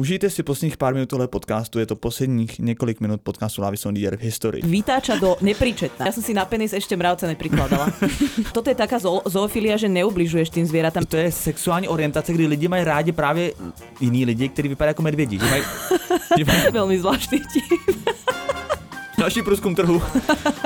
[0.00, 4.16] Užijte si posledních pár minut tohle podcastu, je to posledních několik minut podcastu Lávy Sondier
[4.16, 4.62] v historii.
[4.64, 6.08] Vytáča do nepríčetná.
[6.08, 7.92] Ja som si na penis ešte mravce neprikladala.
[8.56, 11.04] Toto je taká zo- zoofilia, že neubližuješ tým zvieratám.
[11.04, 13.52] To je sexuální orientace, kdy lidi mají rádi právě
[14.00, 15.36] jiný lidi, kteří vypadají jako medvědi.
[15.36, 15.62] Že mají,
[16.38, 17.80] že mají Veľmi zvláštny tip.
[19.20, 20.02] další průzkum trhu.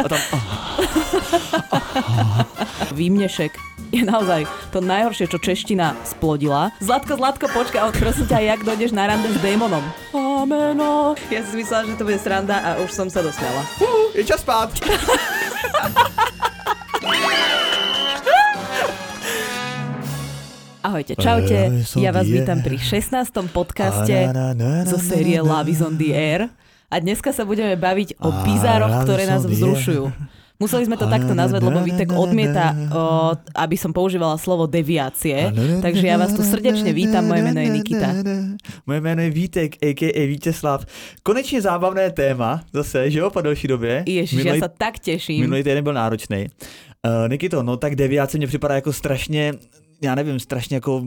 [0.05, 0.21] A tam,
[2.95, 6.75] Výmnešek je naozaj to najhoršie, čo čeština splodila.
[6.83, 9.85] Zlatko, Zlatko, počkaj, ale prosím ťa, jak dojdeš na rande s démonom?
[10.11, 11.15] Ameno.
[11.31, 13.63] Ja si myslela, že to bude sranda a už som sa dosmiala.
[13.79, 14.75] uh, je čas spát.
[20.85, 21.81] Ahojte, čaute.
[21.97, 23.33] Ja vás vítam pri 16.
[23.57, 24.29] podcaste
[24.85, 26.53] zo série Love is on the Air.
[26.93, 30.13] A dneska sa budeme baviť o bizároch, ktoré nás vzrušujú.
[30.55, 35.51] Museli sme to takto nazvať, lebo Vitek odmieta, o, aby som používala slovo deviácie.
[35.83, 38.09] Takže ja vás tu srdečne vítam, moje meno je Nikita.
[38.87, 40.27] Moje jméno je Vítek, a.k.a.
[40.27, 40.87] Vítězslav.
[41.23, 44.07] Konečně zábavné téma, zase, že jo, po delší době.
[44.07, 45.43] Ježiš, ja sa tak teším.
[45.43, 46.47] Minulý týden byl náročný.
[47.03, 49.53] Uh, Nikito, no tak deviace mě připadá jako strašně,
[50.03, 51.03] já nevím, strašně jako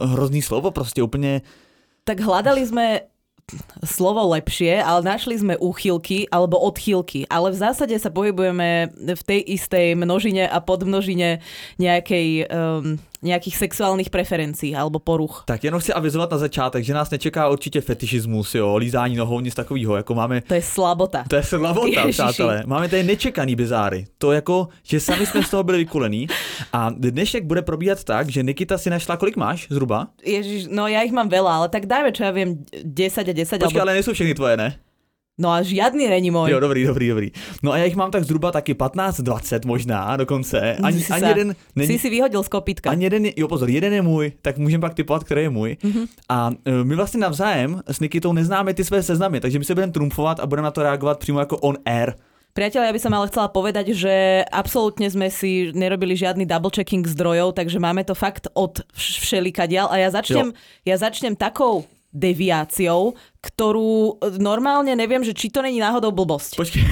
[0.00, 1.42] hrozný slovo, prostě úplně
[2.02, 3.06] Tak hľadali sme
[3.84, 7.28] slovo lepšie, ale našli sme úchylky alebo odchýlky.
[7.28, 11.44] Ale v zásade sa pohybujeme v tej istej množine a podmnožine
[11.76, 15.46] nejakej, um, nejakých sexuálnych preferencií alebo poruch.
[15.46, 19.54] Tak jenom chci avizovat na začátek, že nás nečeká určitě fetišismus, jo, lízání nohou, nic
[19.54, 21.24] takového, jako máme To je slabota.
[21.30, 21.42] to je
[21.90, 22.10] Ježiši.
[22.12, 22.62] přátelé.
[22.66, 24.06] Máme tady nečekaný bizáry.
[24.18, 26.26] To jako, že sami jsme z toho byli vykulení.
[26.72, 30.06] A dnešek bude probíhat tak, že Nikita si našla, kolik máš zhruba?
[30.26, 33.62] Ježiš, no ja ich mám veľa, ale tak dajme, čo ja viem, 10 a 10.
[33.62, 33.80] Počkej, alebo...
[33.80, 34.74] ale nejsou všechny tvoje, ne?
[35.42, 36.54] No a žiadny není môj.
[36.54, 37.28] Jo, dobrý, dobrý, dobrý.
[37.66, 40.78] No a já jich mám tak zhruba taky 15-20 možná dokonce.
[40.78, 42.90] Ani, si, ani sa, jeden si není, si vyhodil z kopítka.
[42.90, 45.76] ani jeden, je- jo pozor, jeden je můj, tak můžeme pak typovat, který je můj.
[45.82, 45.92] Mhm.
[45.92, 46.06] Mm-hmm.
[46.28, 49.92] A e, my vlastně navzájem s Nikitou neznáme ty své seznamy, takže my se budeme
[49.92, 52.14] trumfovat a budeme na to reagovat přímo jako on air.
[52.52, 57.00] Priatelia, ja by som ale chcela povedať, že absolútne sme si nerobili žiadny double checking
[57.08, 60.52] zdrojov, takže máme to fakt od vš- všelikadiaľ a ja začnem,
[60.84, 66.54] ja začnem takou deviáciou, ktorú e, normálne neviem, že či to není náhodou blbosť.
[66.62, 66.82] Počkej.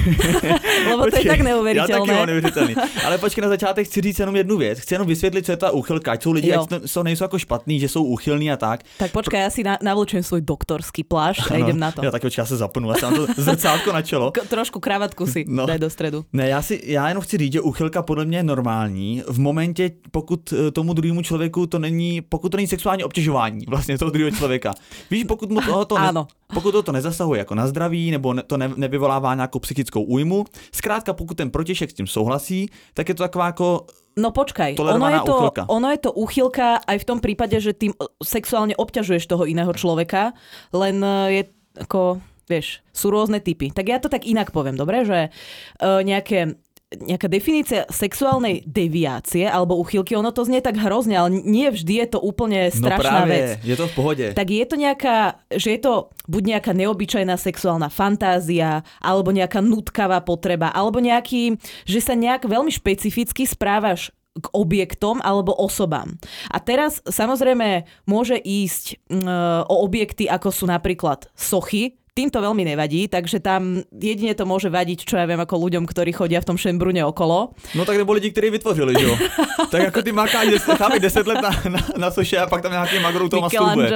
[0.90, 2.74] Lebo to je tak Já taky neuvěřitelný.
[3.06, 4.78] Ale počkej, na začátek chci říct jenom jednu věc.
[4.80, 6.12] Chci jenom vysvětlit, co je ta úchylka.
[6.12, 6.60] Ať jsou lidi, Jo.
[6.62, 8.82] ať to, jsou, nejsou jako špatný, že jsou úchylní a tak.
[8.98, 12.02] Tak počkaj, ja si na, navlúčujem svoj doktorský plášť a idem na to.
[12.04, 14.30] Já taky počkej, já se zapnu si to zrcátko na čelo.
[14.34, 15.66] K- trošku kravatku si No.
[15.66, 16.24] daj do stredu.
[16.32, 19.90] Ne, já, si, já jenom chci říct, že úchylka podle mě je normální v momentě,
[20.10, 24.30] pokud eh, tomu druhému člověku to není, pokud to není sexuální obtěžování vlastně toho druhého
[24.36, 24.74] člověka.
[25.10, 26.10] Víš, pokud mu toho to, ne.
[26.54, 31.12] Pokud to, nezasahuje jako na zdraví, nebo ne, to ne, nevyvolává nějakou psychickou újmu, zkrátka
[31.12, 35.20] pokud ten protěšek s tím souhlasí, tak je to taková jako No počkaj, ono je,
[35.22, 35.36] to,
[35.70, 39.70] ono je to úchylka aj v tom prípade, že tým e, sexuálne obťažuješ toho iného
[39.70, 40.34] človeka,
[40.74, 41.42] len e, je
[41.78, 42.18] ako,
[42.50, 43.70] vieš, sú rôzne typy.
[43.70, 46.58] Tak ja to tak inak poviem, dobre, že uh, nejaké
[46.90, 52.06] nejaká definícia sexuálnej deviácie alebo uchylky, ono to znie tak hrozne, ale nie vždy je
[52.10, 53.58] to úplne no strašná právě, vec.
[53.62, 54.26] je to v pohodě.
[54.34, 55.18] Tak je to nejaká,
[55.54, 61.54] že je to buď nejaká neobyčajná sexuálna fantázia, alebo nejaká nutkavá potreba, alebo nejaký,
[61.86, 66.14] že sa nejak veľmi špecificky správaš k objektom alebo osobám.
[66.50, 72.68] A teraz samozrejme môže ísť mm, o objekty, ako sú napríklad sochy, tým to veľmi
[72.68, 76.52] nevadí, takže tam jedine to môže vadiť, čo ja viem, ako ľuďom, ktorí chodia v
[76.52, 77.56] tom šembrune okolo.
[77.72, 79.16] No tak nebo lidi, kteří vytvořili, jo?
[79.72, 82.98] tak jako ty makáš, chápeš 10 let na, na, na soše a pak tam nějaký
[83.00, 83.88] magru toho masturbuje.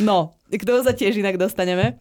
[0.00, 2.00] No, k tomu sa tiež inak dostaneme.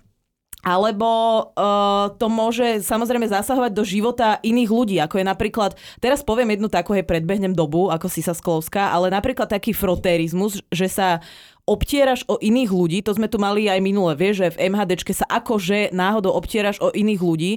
[0.59, 1.07] Alebo
[1.55, 5.71] uh, to môže samozrejme zasahovať do života iných ľudí, ako je napríklad,
[6.03, 10.59] teraz poviem jednu takú, hej, predbehnem dobu, ako si sa sklovská, ale napríklad taký frotérizmus,
[10.67, 11.23] že sa
[11.69, 15.29] obtieraš o iných ľudí, to sme tu mali aj minule, vieš, že v MHDčke sa
[15.29, 17.51] akože náhodou obtieraš o iných ľudí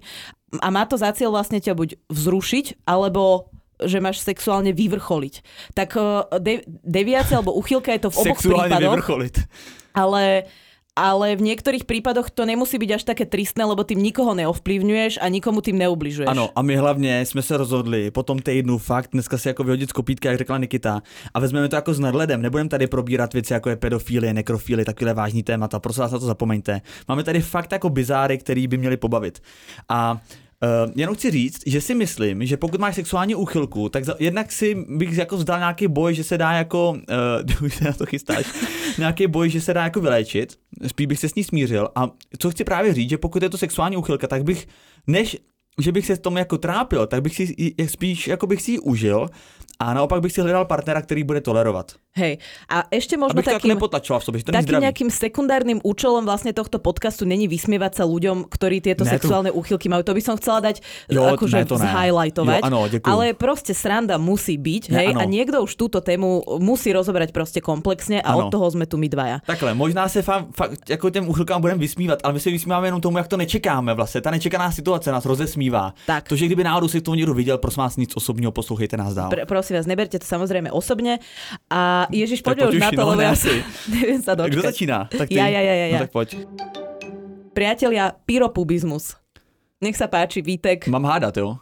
[0.60, 3.48] a má to za cieľ vlastne ťa buď vzrušiť, alebo
[3.82, 5.34] že máš sexuálne vyvrcholiť.
[5.74, 9.36] Tak uh, de- deviácia alebo uchylka je to v oboch Sexuálně prípadoch vyvrcholit.
[9.94, 10.44] ale,
[10.92, 15.28] ale v niektorých prípadoch to nemusí byť až také tristné, lebo tým nikoho neovplyvňuješ a
[15.32, 16.28] nikomu tým neubližuješ.
[16.28, 19.90] Ano, a my hlavně jsme se rozhodli po tom týdnu fakt dneska si jako vyhodit
[19.90, 21.02] z kopítka, jak řekla Nikita,
[21.34, 22.42] a vezmeme to jako s nadhledem.
[22.42, 26.26] Nebudeme tady probírat věci jako je pedofilie, nekrofilie, takové vážní témata, prosím vás na to
[26.26, 26.80] zapomeňte.
[27.08, 29.42] Máme tady fakt jako bizáry, který by měli pobavit.
[29.88, 30.20] A
[30.62, 34.52] Uh, jenom chci říct, že si myslím, že pokud máš sexuální úchylku, tak za, jednak
[34.52, 36.90] si bych jako vzdal nějaký boj, že se dá jako,
[37.60, 38.46] uh, už se na to chystáš,
[38.98, 41.88] nějaký boj, že se dá jako vyléčit, spíš bych se s ní smířil.
[41.94, 44.68] A co chci právě říct, že pokud je to sexuální úchylka, tak bych,
[45.06, 45.36] než
[45.80, 47.44] že bych se tomu jako trápil, tak bych si
[47.88, 49.28] spíš jako bych si ji užil
[49.80, 51.92] a naopak bych si hledal partnera, který bude tolerovat.
[52.12, 52.44] Hej.
[52.68, 56.28] A ešte možno Abych to takým, nepotlačoval v sobě, že to takým nejakým sekundárnym účelom
[56.28, 60.04] vlastne tohto podcastu není vysmievať sa ľuďom, ktorí tieto Ne, to- sexuálne úchylky majú.
[60.04, 61.88] To by som chcela dať Jo, akože ne, to ne.
[61.88, 62.60] zhighlightovať.
[62.68, 63.08] Jo, ďakujem.
[63.16, 65.20] ale proste sranda musí byť, Ne, hej, áno.
[65.20, 68.44] a niekto už túto tému musí rozoberať proste komplexne a Áno.
[68.44, 69.40] od toho sme tu my dvaja.
[69.48, 73.00] Takhle, možná se fakt, fakt jako těm uchylkám budeme vysmívat, ale my se vysmíváme jenom
[73.00, 74.20] tomu, jak to nečekáme vlastně.
[74.20, 75.24] Ta nečekaná situace nás
[75.62, 75.94] rozesmívá.
[76.06, 76.28] Tak.
[76.28, 79.30] To, že kdyby náhodou si to někdo viděl, prosím vás nic osobního, poslouchejte nás dál.
[79.30, 81.18] Pr- prosím vás, neberte to samozrejme osobne.
[81.70, 83.34] A Ježiš, Tak poďme už poď na to, no, lebo ja
[83.94, 84.64] neviem sa dočkať.
[84.74, 84.98] začíná?
[85.06, 85.38] Tak ty.
[85.38, 85.98] Ja, ja, ja, ja.
[85.98, 86.30] No tak pojď.
[87.52, 89.14] Priatelia, pyropubizmus.
[89.82, 90.86] Nech sa páči, Vítek.
[90.88, 91.58] Mám hádat, jo?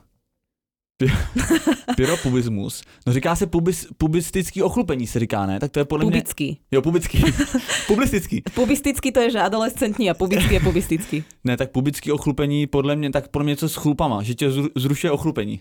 [1.00, 1.08] Py-
[1.96, 2.82] Pyropubismus.
[3.06, 5.60] No říká se pubis, pubistický ochlupení, se říká, ne?
[5.60, 6.12] Tak to je podle mě...
[6.12, 6.58] Pubický.
[6.70, 7.24] Jo, pubický.
[7.86, 8.42] Publistický.
[8.54, 11.24] Pubistický to je, že adolescentní a pubický je pubistický.
[11.44, 14.70] Ne, tak pubický ochlupení podle mě, tak podle mě něco s chlupama, že tě zru-
[14.76, 15.60] zrušuje ochlupení.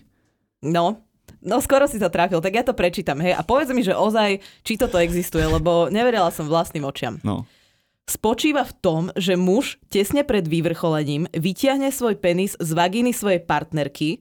[0.62, 0.96] No,
[1.42, 3.32] no skoro si to trafil, tak ja to prečítam, hej.
[3.32, 7.16] A povedz mi, že ozaj, či toto existuje, lebo neverila som vlastným očiam.
[7.24, 7.48] No.
[8.04, 14.20] Spočíva v tom, že muž tesne pred vyvrcholením vytiahne svoj penis z vagíny svojej partnerky,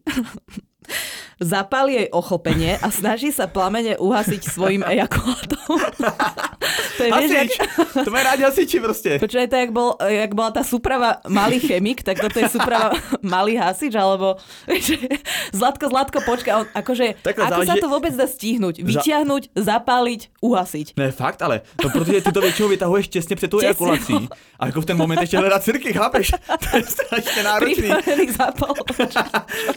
[1.39, 5.79] zapáli jej ochlpenie a snaží sa plamene uhasiť svojim ejakulátom.
[6.99, 7.49] to je, vieš, jak!
[8.05, 9.19] To mají rádi hasiči prostě.
[9.19, 12.91] Počkaj, to jak, bol, jak bola tá súprava malý chemik, tak toto je súprava
[13.23, 14.35] malý hasič, alebo
[14.67, 14.99] vieš,
[15.55, 18.75] Zlatko, Zlatko, počkaj, on, akože, Takhle ako záleží- sa to vôbec dá stihnúť?
[18.83, 20.87] Vyťahnuť, zapáliť, uhasiť.
[20.99, 24.27] Ne, fakt, ale no, protože ty to většinou vytahuješ těsně před tou ejakulací.
[24.59, 26.31] A jako v ten moment ještě hledat cirky, chápeš?
[26.71, 27.89] To je strašně náročný.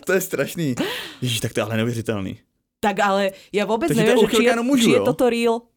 [0.04, 0.74] To je strašný.
[1.22, 2.38] Ježíš, tak to je ale neuvěřitelný.
[2.82, 5.70] Tak ale ja vôbec Takže to neviem, že či, je, mužů, či je toto real.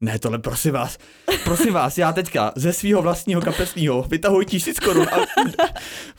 [0.00, 0.98] Ne, tohle prosím vás,
[1.44, 5.16] prosím vás, já teďka ze svého vlastního kapesního vytahuji tisíc korun a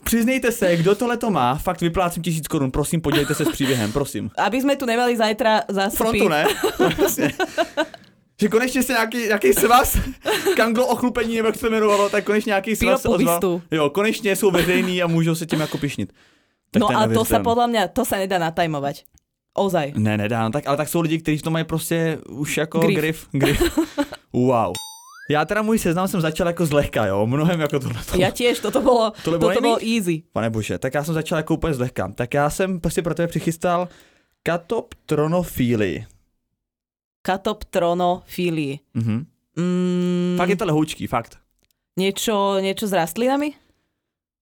[0.04, 3.92] přiznejte se, kdo tohle to má, fakt vyplácím tisíc korun, prosím, podělejte se s příběhem,
[3.94, 4.30] prosím.
[4.38, 5.98] Aby sme tu nemali zajtra zástupy.
[5.98, 6.46] Frontu ne?
[8.42, 9.98] Že konečně se nějaký, nějaký svaz,
[10.56, 13.62] kanglo ochlupení, nebo jak se jmenovalo, tak konečně nějaký svaz se ozval.
[13.72, 16.14] Jo, konečně jsou veřejný a můžou se tím jako pišnit.
[16.72, 17.46] Tak No a to sa neuvěřitelný.
[17.46, 18.96] podľa mňa, to sa nedá natajmovať.
[19.58, 19.94] Ozaj.
[19.98, 22.80] Ne, nedá, no tak, ale tak jsou lidi, kteří v tom mají prostě už jako
[22.80, 22.98] Grif.
[22.98, 23.28] grif.
[23.32, 23.80] grif.
[24.34, 24.74] wow.
[25.30, 28.00] Já teda můj seznam jsem začal jako zlehka, jo, mnohem jako tohle.
[28.16, 30.24] Ja tiež, toto bolo, Tohle bolo toto easy.
[30.32, 32.08] Pane bože, tak já jsem začal jako úplně zlehka.
[32.16, 33.88] Tak já jsem prostě pro tebe přichystal
[34.44, 36.06] katoptronofílii.
[37.22, 38.80] Katoptronofílii.
[38.94, 39.26] Mhm.
[39.58, 41.38] Mm, Fakt je to lehoučký, fakt.
[41.98, 43.54] niečo, niečo s rastlinami?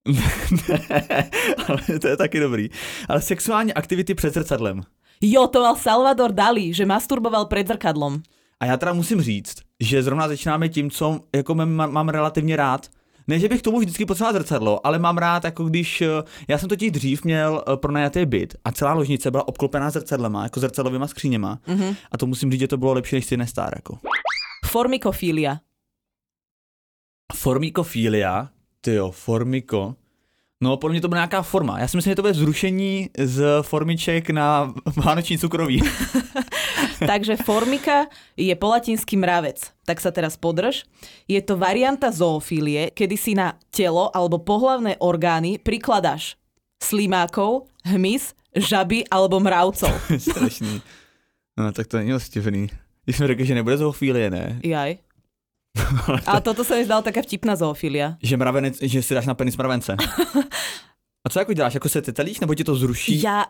[0.70, 0.80] ne,
[1.68, 2.70] ale to je taky dobrý.
[3.10, 4.84] Ale sexuální aktivity před zrcadlem.
[5.28, 8.22] Jo, to mal Salvador Dali, že masturboval pred zrkadlom.
[8.60, 12.88] A já teda musím říct, že zrovna začínáme tím, co jako mám, mám relativně rád.
[13.28, 16.08] Ne, že bych tomu vždycky potřeboval zrcadlo, ale mám rád, jako když, eh,
[16.48, 20.60] já jsem totiž dřív měl eh, pronajatý byt a celá ložnice byla obklopená zrcadlema, jako
[20.60, 21.60] zrcadlovýma skříněma.
[21.68, 21.96] Mhm.
[22.12, 24.00] A to musím říct, že to bylo lepší než Cinestar, jako.
[24.66, 25.60] Formikofília.
[27.36, 28.50] Formikofilia,
[28.82, 29.96] ty jo, formiko.
[30.62, 31.80] No, podle mě to bude nějaká forma.
[31.80, 35.82] Já si myslím, že to bude zrušení z formiček na vánoční cukroví.
[37.08, 38.06] Takže formika
[38.38, 39.60] je po latinsky mravec.
[39.86, 40.88] Tak sa teraz podrž.
[41.28, 46.40] Je to varianta zoofílie, kedy si na telo alebo pohlavné orgány prikladáš
[46.80, 49.92] slimákov, hmyz, žaby alebo mravcov.
[50.32, 50.82] Strašný.
[51.60, 52.70] No, tak to není ostivný.
[53.06, 54.60] Když jsme řekli, že nebude zoofílie, ne?
[54.64, 54.98] Jaj.
[56.32, 58.16] A toto sa mi zdala taká vtipná zoofília.
[58.24, 59.96] Že, mravenec, že si dáš na penis mravence.
[61.26, 61.74] A co jako děláš?
[61.74, 63.22] Jako se tetelíš, nebo ti to zruší?
[63.22, 63.50] Ja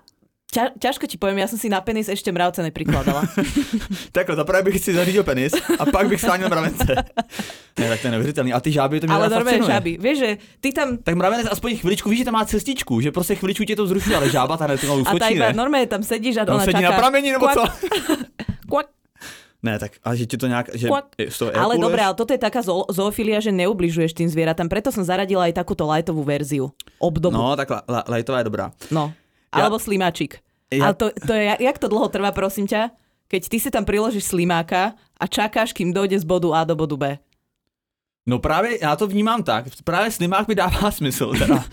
[0.55, 3.27] ťa, ťažko ti poviem, ja som si na penis ešte mravce neprikladala.
[4.15, 6.87] Tak zaprvé bych si zařídil penis a pak bych schránil mravence.
[7.79, 8.53] ne, tak to je neuvěřitelný.
[8.53, 9.91] A ty žáby to mě Ale teda normálne žaby.
[9.99, 10.29] Vieš, že
[10.63, 13.75] ty tam Tak mravenec aspoň chviličku, víš, že tam má cestičku, že prostě chviličku tě
[13.75, 15.59] to zruší, ale žába ta neto a tá uskočí, iba ne?
[15.59, 16.95] normálne tam sedíš a ona sedí čaká.
[16.95, 17.63] na pramení, nebo co?
[18.71, 18.87] Kvak.
[19.65, 20.85] Ne, tak, a že ti to nějak, že
[21.57, 25.49] Ale dobre, ale toto je taká zo- zoofilia, že neubližuješ tým zvieratám, preto som zaradila
[25.49, 26.69] aj takúto lightovú verziu.
[27.01, 27.33] Obdobu.
[27.33, 27.57] No.
[27.57, 28.69] Tak la, la, lajtová je dobrá.
[28.93, 29.09] no.
[29.49, 30.37] Ja- Alebo slimáčik.
[30.69, 32.93] Ja- Ale to, to je, jak to dlho trvá, prosím ťa?
[33.25, 36.93] Keď ty si tam priložíš slimáka a čakáš, kým dojde z bodu A do bodu
[36.93, 37.17] B.
[38.27, 41.65] No právě já to vnímám tak, právě slimák mi dává smysl, teda,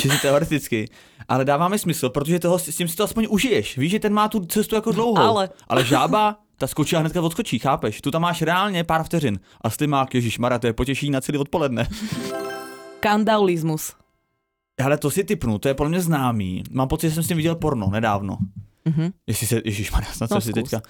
[0.00, 0.88] čistě teoreticky,
[1.28, 4.12] ale dává mi smysl, protože toho, s tím si to aspoň užiješ, víš, že ten
[4.12, 5.48] má tu cestu jako dlouhou, Ale.
[5.68, 9.70] ale žába, ta skočí a hnedka odskočí, chápeš, tu tam máš reálně pár vteřin a
[9.70, 11.88] slimák, ježišmarja, to je potěšení na celý odpoledne.
[13.00, 13.92] Kandaulizmus.
[14.80, 17.36] Hele, to si typnu, to je podle mě známý, mám pocit, že jsem s tím
[17.36, 18.36] viděl porno nedávno.
[18.86, 19.12] Uh-huh.
[19.26, 20.80] Jestli se, ježišmarja, snad No, si teďka.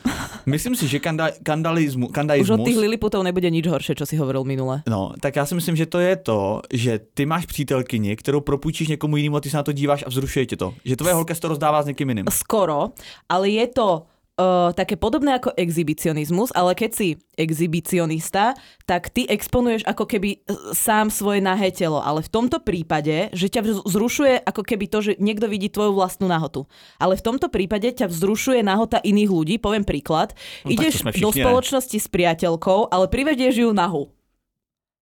[0.46, 2.08] Myslím si, že kanda, kandalismu,
[2.40, 4.82] Už od tých Liliputov nebude nič horšie, čo si hovoril minule.
[4.88, 8.88] no, tak já si myslím, že to je to, že ty máš přítelkyni, kterou propůjčíš
[8.88, 10.74] někomu jinému a ty se na to díváš a vzrušuje tě to.
[10.84, 12.24] Že tvoje holka si to rozdává s někým jiným.
[12.30, 12.88] Skoro,
[13.28, 14.02] ale je to
[14.38, 18.54] uh, také podobné ako exhibicionizmus, ale keď si exhibicionista,
[18.86, 21.98] tak ty exponuješ ako keby uh, sám svoje nahé telo.
[21.98, 25.92] Ale v tomto prípade, že ťa vz- vzrušuje ako keby to, že niekto vidí tvoju
[25.92, 26.70] vlastnú nahotu.
[27.02, 29.54] Ale v tomto prípade ťa vzrušuje nahota iných ľudí.
[29.58, 30.32] Poviem príklad.
[30.62, 31.42] No Ideš do ne?
[31.42, 34.14] spoločnosti s priateľkou, ale privedieš ju nahu.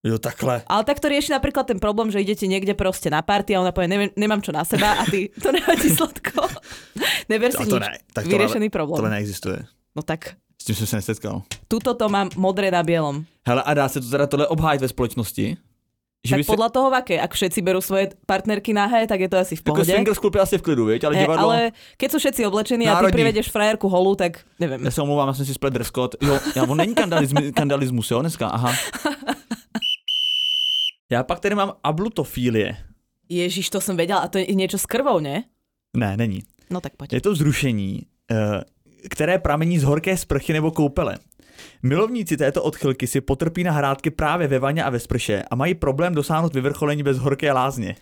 [0.07, 0.63] Jo, takhle.
[0.71, 3.75] Ale tak to rieši napríklad ten problém, že idete niekde proste na party a ona
[3.75, 6.46] povie, neviem, nemám čo na seba a ty to nevadí sladko.
[7.29, 7.87] Neber si A to nič.
[7.87, 8.97] ne, tak to Vyriešený problém.
[8.97, 9.59] tohle neexistuje.
[9.97, 11.43] No tak, S tím jsem se nesetkal.
[11.69, 13.25] tuto to mám modré na bielom.
[13.47, 15.57] Hele, a dá se to teda tohle obhájit ve společnosti?
[16.27, 17.21] Že tak by se, podľa toho, aké.
[17.23, 19.87] Ak všetci berú svoje partnerky nahé, tak je to asi v jako pohode.
[19.87, 21.05] swingers klub je asi v klidu, viď?
[21.07, 21.47] Ale Hej, divadlo...
[21.51, 21.59] ale
[21.95, 23.15] keď sú všetci oblečení a ty Národní.
[23.15, 24.83] privedeš frajerku holú, tak neviem.
[24.85, 26.19] Já se omlouvám, já jsem si splet dress code.
[26.23, 28.75] Jo, já, on není kandalism, kandalismus, jo, dneska, aha.
[31.11, 32.77] Já pak tady mám ablutofílie.
[33.29, 34.21] Ježiš, to som vedela.
[34.23, 35.47] A to je niečo s krvou, ne?
[35.97, 36.43] Ne, není.
[36.71, 37.13] No tak poď.
[37.13, 38.61] Je to vzrušení, eh,
[39.11, 41.19] které pramení z horké sprchy nebo koupele.
[41.83, 45.75] Milovníci této odchylky si potrpí na hrádky právě ve vaně a ve sprše a mají
[45.75, 47.97] problém dosáhnout vyvrcholení bez horké lázně.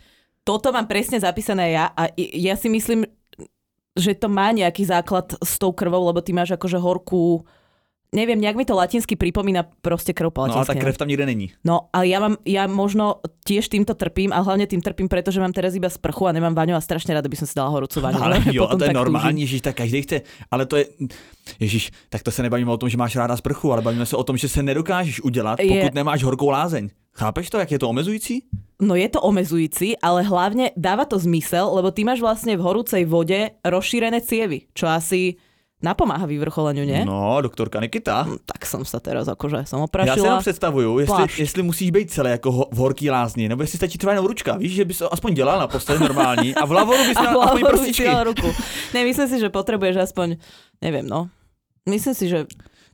[0.45, 3.09] Toto mám presne zapísané ja a ja si myslím,
[3.97, 7.49] že to má nejaký základ s tou krvou, lebo ty máš akože horkú
[8.15, 10.79] neviem, nejak mi to latinsky pripomína proste krv po No ale latinsky.
[10.81, 11.51] krev tam nikde není.
[11.67, 15.51] No, ale ja, mám, ja možno tiež týmto trpím a hlavne tým trpím, pretože mám
[15.51, 18.23] teraz iba sprchu a nemám vaňu a strašne rada by som si dala horúcu vaňu.
[18.23, 19.43] Ale jo, a to je normální.
[19.45, 20.87] Ježíš, tak každý chce, ale to je,
[21.61, 24.25] Ježíš, tak to se nebavíme o tom, že máš ráda sprchu, ale bavíme se o
[24.25, 26.89] tom, že se nedokážeš udělat, Je- pokud nemáš horkou lázeň.
[27.15, 28.43] Chápeš to, jak je to omezující?
[28.83, 33.07] No je to omezujúci, ale hlavne dáva to zmysel, lebo ty máš vlastne v horúcej
[33.07, 35.39] vode rozšírené cievy, čo asi
[35.85, 37.05] napomáha vyvrcholeniu, nie?
[37.05, 38.25] No, doktorka Nikita.
[38.25, 40.27] Hm, Tak som sa teraz akože som Já si oprašila.
[40.27, 41.39] jenom představuju, jestli, plášť.
[41.39, 44.57] jestli musíš být celé jako ho, v horký lázni, nebo jestli stačí třeba jenom ručka,
[44.57, 47.63] víš, že bys aspoň dělal na posteli normální a v lavoru bys A měl aspoň
[47.69, 48.09] prstičky.
[48.25, 48.49] ruku.
[48.95, 50.37] Ne, myslím si, že potrebuješ aspoň,
[50.83, 51.29] neviem, no.
[51.85, 52.47] Myslím si, že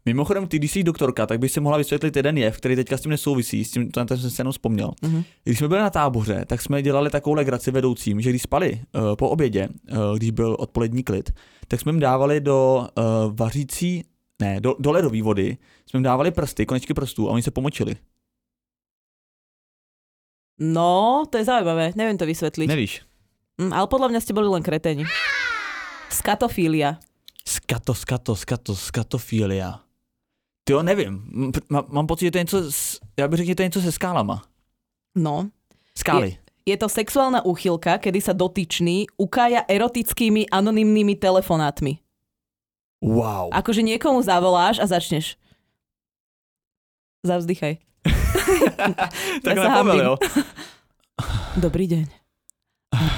[0.06, 3.00] Mimochodem, ty, když jsi doktorka, tak bych si mohla vysvětlit jeden jev, který teďka s
[3.00, 4.90] tím nesouvisí, s tím, to, jsem si jenom vzpomněl.
[5.02, 5.22] Mhm.
[5.44, 9.16] Když jsme byli na táboře, tak jsme dělali takovou legraci vedoucím, že když spali uh,
[9.16, 11.30] po obědě, uh, když byl odpolední klid,
[11.70, 14.04] tak jsme jim dávali do uh, vařící,
[14.42, 17.96] ne, do, do ledové vody, jsme jim dávali prsty, konečky prstů a oni se pomočili.
[20.58, 22.68] No, to je zaujímavé, neviem to vysvetliť.
[22.68, 23.00] Nevíš?
[23.56, 25.08] Mm, ale podľa mňa ste boli len kreténi.
[26.12, 27.00] Skatofília.
[27.48, 29.80] Skato, skato, skato, skatofilia.
[30.64, 31.24] Ty jo, nevím.
[31.32, 33.66] M- Mám, mám pocit, že to je něco, s, já bych řekl, že to je
[33.66, 34.42] něco se skálama.
[35.16, 35.48] No.
[35.98, 36.36] Skály.
[36.62, 41.98] Je to sexuálna úchylka, kedy sa dotyčný ukája erotickými anonymnými telefonátmi.
[43.00, 43.48] Wow.
[43.50, 45.40] Akože niekomu zavoláš a začneš.
[47.24, 47.80] Zavzdychaj.
[49.44, 49.84] tak ja sa?
[51.64, 52.06] Dobrý deň.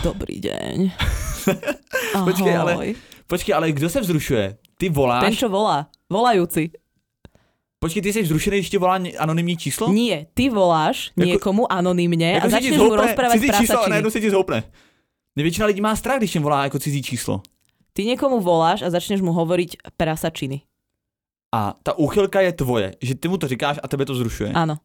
[0.02, 0.76] Dobrý deň.
[2.18, 2.26] Ahoj.
[2.30, 2.74] Počkej, ale-
[3.26, 4.44] Počkej, ale kdo se vzrušuje?
[4.76, 5.22] Ty voláš?
[5.24, 5.88] Ten, čo volá.
[6.10, 6.68] Volajúci.
[7.82, 9.90] Počkej, ty jsi vzrušený, když ti volá anonymní číslo?
[9.90, 13.88] Nie, ty voláš Jako- niekomu anonymne Jako a začneš mu zhoupne rozprávať cizí číslo a
[13.88, 14.62] najednou se ti zhoupne.
[15.36, 17.42] Většina lidí má strach, když jim volá jako cizí číslo.
[17.92, 20.62] Ty niekomu voláš a začneš mu hovoriť prasačiny.
[21.52, 24.54] A ta úchylka je tvoje, že ty mu to říkáš a tebe to vzrušuje.
[24.54, 24.78] Áno.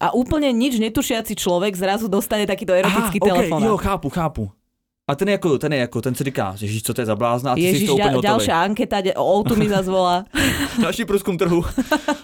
[0.00, 3.60] A úplne nič netušiaci človek zrazu dostane takýto erotický Aha, telefón.
[3.64, 4.44] Okay, jo, chápu, chápu.
[5.10, 7.16] A ten je jako, ten je jako, ten si říká, že co to je za
[7.16, 8.22] blázna a ty Ježiš, jsi to úplně hotový.
[8.22, 10.24] ďalšia anketa, o Outu mi zase volá.
[10.82, 11.64] Další průzkum trhu.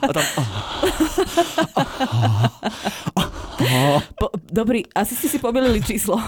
[0.08, 0.22] A tam,
[4.18, 6.18] Po, dobrý, asi ste si pomýlili číslo.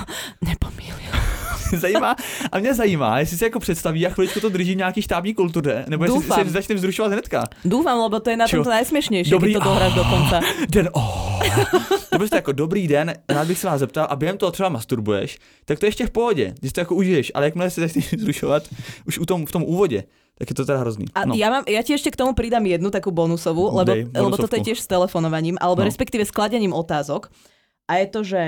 [0.42, 1.33] Nepomýlil.
[1.86, 2.16] zajímá,
[2.52, 5.84] a mě zajímá, jestli si jako představí a chviličku to drží v nějaký štábní kultuře,
[5.88, 6.44] nebo jestli Doufám.
[6.44, 7.44] se začne vzrušovat hnedka.
[7.64, 10.40] Dúfam, lebo to je na tomto najsmiešnejšie, Dobrý- to dohráš do konca.
[10.68, 11.40] Den, oh.
[12.10, 15.38] To prostě jako dobrý den, rád bych se vás zeptal a během toho třeba masturbuješ,
[15.64, 18.62] tak to je ještě v pohodě, když to jako užiješ, ale jakmile se začneš vzrušovat
[19.06, 20.04] už u tom, v tom úvodě,
[20.38, 21.04] tak je to teda hrozný.
[21.14, 21.34] A No.
[21.34, 24.50] ja, mám, ja ti ešte k tomu pridám jednu takú bonusovú, lebo, Dej, lebo toto
[24.50, 24.66] je bonusovku.
[24.66, 25.86] tiež s telefonovaním, alebo No.
[25.86, 27.30] respektíve s kladením otázok.
[27.86, 28.40] A je to, že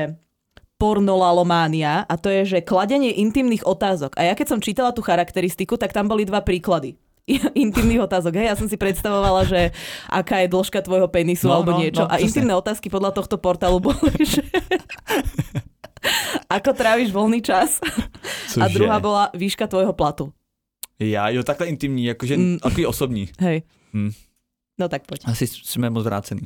[0.76, 4.14] pornolalománia a to je, že kladenie intimných otázok.
[4.16, 6.96] A ja keď som čítala tú charakteristiku, tak tam boli dva príklady
[7.66, 8.36] intimných otázok.
[8.36, 9.72] Hej, ja som si predstavovala, že
[10.06, 12.04] aká je dĺžka tvojho penisu No, alebo no, niečo.
[12.04, 13.98] no, a intimné otázky podľa tohto portálu boli,
[14.36, 14.44] že
[16.46, 17.82] ako tráviš voľný čas.
[18.56, 18.76] A Cože?
[18.78, 20.30] druhá bola výška tvojho platu.
[20.98, 22.42] Já, jo, takhle intimní, jakože Mm.
[22.52, 22.58] mm.
[22.58, 23.28] takový osobní.
[23.40, 23.62] Hej.
[23.92, 24.12] Hm.
[24.78, 25.20] No tak poď.
[25.24, 26.42] Asi jsme moc vrácený.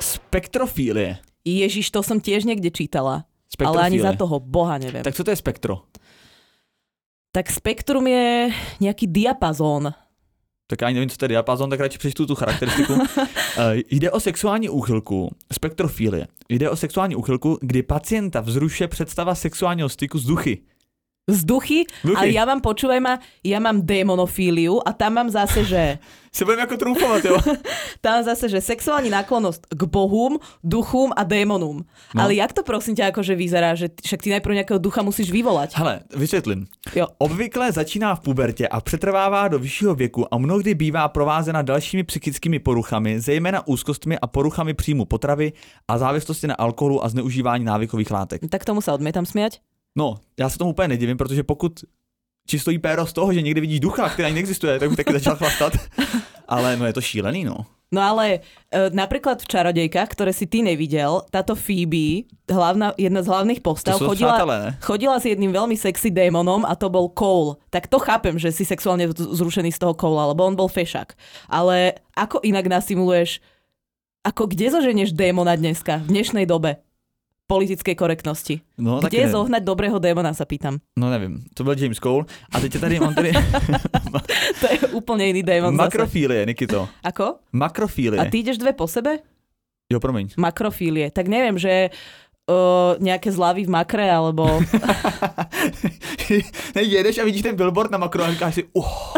[0.00, 1.18] Spektrofílie.
[1.44, 3.29] Ježiš, to som tiež niekde čítala.
[3.58, 5.02] Ale ani za toho boha neviem.
[5.02, 5.74] Tak co to je spektro?
[7.30, 8.50] Tak spektrum je
[8.82, 9.94] nejaký diapazón.
[10.66, 12.92] Tak ani nevím, co to je diapazon, tak radši přečtu tu charakteristiku.
[12.94, 13.02] uh,
[13.90, 16.26] jde o sexuální úchylku, spektrofilie.
[16.48, 20.62] Jde o sexuální úchylku, kdy pacienta vzrušuje představa sexuálního styku s duchy.
[21.30, 22.16] Vzduchy, Duchy.
[22.18, 25.82] ale ja mám, počúvaj ma, ja mám démonofíliu a tam mám zase, že
[26.32, 27.36] Se budeme jako trumfovat, jo?
[28.00, 31.84] tam zase, že sexuální náklonnosť k bohům, duchům a démonům.
[32.14, 32.22] No.
[32.22, 35.74] Ale jak to prosím ťa akože vyzerá, že však ty najprv nejakého ducha musíš vyvolať.
[35.74, 36.66] Hele, vysvětlím.
[36.94, 37.06] Jo.
[37.18, 42.58] Obvykle začíná v pubertě a přetrvává do vyššího věku a mnohdy bývá provázena dalšími psychickými
[42.58, 45.52] poruchami, zejména úzkostmi a poruchami příjmu potravy
[45.88, 48.40] a závislosti na alkoholu a zneužívání návykových látek.
[48.50, 49.58] Tak tomu sa odmietam smiať.
[49.96, 51.84] No, já se tomu úplně nedivím, protože pokud
[52.58, 55.36] stojí péro z toho, že někdy vidíš ducha, který ani neexistuje, tak bych taky začal
[55.36, 55.72] chlastat.
[56.48, 57.66] Ale no je to šílený, no.
[57.90, 63.30] No ale e, napríklad v Čarodejkách, ktoré si ty nevidel, táto Phoebe, hlavná, jedna z
[63.30, 64.38] hlavných postav, chodila,
[64.78, 67.58] chodila s jedným veľmi sexy démonom a to bol Cole.
[67.74, 71.18] Tak to chápem, že si sexuálne zrušený z toho Cole, lebo on bol fešak.
[71.50, 73.42] Ale ako inak nasimuluješ,
[74.22, 76.78] ako kde zoženieš démona dneska, v dnešnej dobe
[77.50, 78.62] politickej korektnosti?
[78.78, 79.34] No, Kde ne.
[79.34, 80.78] zohnať dobrého démona, sa pýtam.
[80.94, 82.24] No nevím, to byl James Cole.
[82.54, 83.32] A teď je tady, mám tady
[84.62, 85.82] To je úplne iný démon zase.
[85.82, 86.86] makrofílie, Nikito.
[87.02, 87.42] Ako?
[87.50, 88.16] Makrofílie.
[88.16, 89.18] A ty ideš dve po sebe?
[89.90, 90.38] Jo, promiň.
[90.38, 91.10] Makrofílie.
[91.10, 91.90] Tak neviem, že
[92.46, 94.46] uh, nejaké zlavy v makre, alebo...
[96.76, 99.14] ne, jedeš a vidíš ten billboard na makro a říkáš si, uh.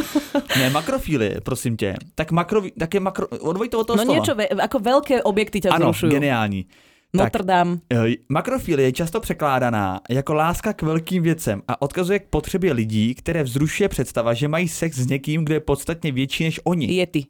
[0.58, 1.94] ne, makrofílie, prosím tě.
[2.14, 4.14] Tak makro, tak je makro, odvoj to od toho No slova.
[4.16, 6.12] niečo, ve, ako veľké objekty ťa ano, zrušujú.
[6.12, 6.66] geniální.
[7.14, 7.78] Notre Dame.
[7.92, 13.14] eh, makrofilie je často překládaná jako láska k velkým věcem a odkazuje k potřebě lidí,
[13.14, 16.94] které vzrušuje představa, že mají sex s někým, kdo je podstatně větší než oni.
[16.94, 17.26] Yeti.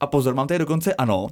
[0.00, 1.28] A pozor, mám tady dokonce ano,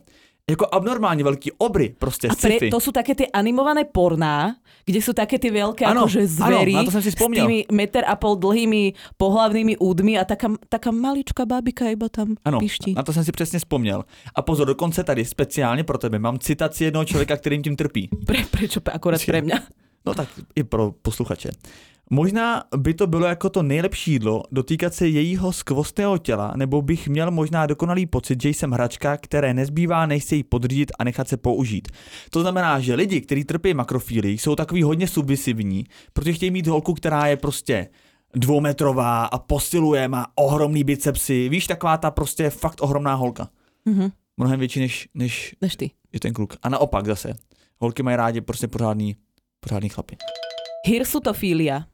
[0.51, 2.71] jako abnormálně velký obry, prostě A pre, sci-fi.
[2.71, 4.57] to sú také tie animované porná,
[4.87, 7.47] kde sú také tie veľké Áno, akože zvery áno, na to som si s spomnel.
[7.47, 12.59] tými meter a pol dlhými pohlavnými údmi a taká, taká maličká bábika iba tam Ano,
[12.59, 12.95] piští.
[12.99, 14.05] na to jsem si přesně vzpomněl.
[14.35, 18.09] A pozor, dokonce tady speciálně pro tebe mám citaci jednoho člověka, kterým tím trpí.
[18.27, 19.59] Pre, prečo akorát pre mňa?
[20.07, 21.51] No tak i pro posluchače.
[22.13, 27.09] Možná by to bylo jako to nejlepší jídlo dotýkat se jejího skvostného těla, nebo bych
[27.09, 31.29] měl možná dokonalý pocit, že jsem hračka, které nezbývá, než se jí podřídit a nechat
[31.29, 31.89] se použít.
[32.31, 36.95] To znamená, že lidi, kteří trpí makrofílii, jsou takový hodně submisivní, protože chtějí mít holku,
[36.95, 37.89] která je prostě
[38.35, 41.49] dvoumetrová a posiluje, má ohromný bicepsy.
[41.49, 43.49] Víš, taková ta prostě fakt ohromná holka.
[43.85, 44.11] Mhm.
[44.37, 45.91] Mnohem větší než, než Než ty.
[46.13, 46.57] je ten kluk.
[46.63, 47.35] A naopak zase.
[47.79, 49.17] Holky mají rádi prostě pořádný,
[49.61, 50.17] pořádný chlapy.
[50.87, 51.85] Hirsutofília.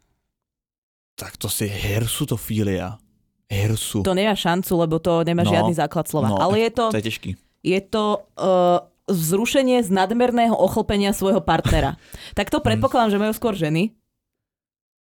[1.16, 3.00] Tak to si hirsutofília.
[3.46, 4.02] Hirsu.
[4.02, 6.28] To nemá šancu, lebo to nemá No, žiadny základ slova.
[6.28, 7.30] no, Ale je to, To je těžký.
[7.62, 8.04] je to
[8.36, 11.94] uh, vzrušenie z nadmerného ochlpenia svojho partnera.
[12.38, 13.94] tak to predpokladám, že majú skôr ženy,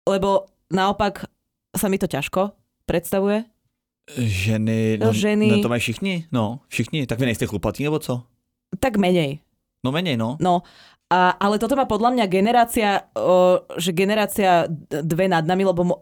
[0.05, 1.25] lebo naopak
[1.73, 2.53] sa mi to ťažko
[2.85, 3.49] predstavuje.
[4.21, 5.49] Ženy, No, ženy.
[5.49, 7.07] No, to mají všichni, no, všichni.
[7.09, 8.23] Tak vy nejste chlupatí, nebo co?
[8.77, 9.41] Tak menej.
[9.85, 10.37] No menej, no.
[10.41, 10.63] No,
[11.13, 15.97] a, ale toto má podľa mňa generácia, o, že generácia dve nad nami, lebo mo,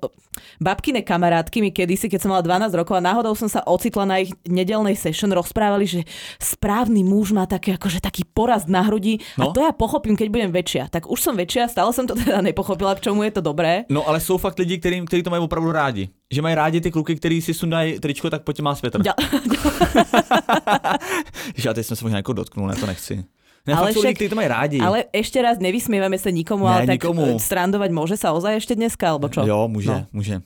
[0.57, 4.23] babkine kamarátky mi kedysi, keď som mala 12 rokov a náhodou som sa ocitla na
[4.23, 6.01] ich nedelnej session, rozprávali, že
[6.39, 9.53] správny muž má také, akože taký porast na hrudi a No.
[9.53, 10.87] to ja pochopím, keď budem väčšia.
[10.89, 13.85] Tak už som väčšia, stále som to teda nepochopila, k čomu je to dobré.
[13.91, 16.09] No ale jsou fakt lidi, který, který to mají opravdu rádi.
[16.31, 19.03] Že mají rádi ty kluky, který si sundají tričko, tak pojď má světr.
[19.03, 19.19] Ďal-
[21.57, 23.25] Že já teď jsem se možná jako dotknul, ne, to nechci.
[23.67, 24.79] Ne, Ale však- kteří to mají rádi.
[24.83, 27.37] Ale ešte raz, nevysmievame sa nikomu, Ne, ale tak nikomu.
[27.37, 29.47] e, strandovať môže sa ozaj ešte dneska, alebo čo?
[29.47, 30.07] Jo, může, No.
[30.13, 30.43] může.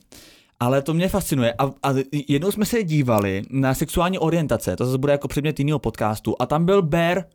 [0.59, 1.53] Ale to mě fascinuje.
[1.57, 1.89] A, a
[2.27, 6.45] jednou jsme se dívali na sexuální orientace, to zase bude jako předmět jiného podcastu, a
[6.45, 7.25] tam byl Bear,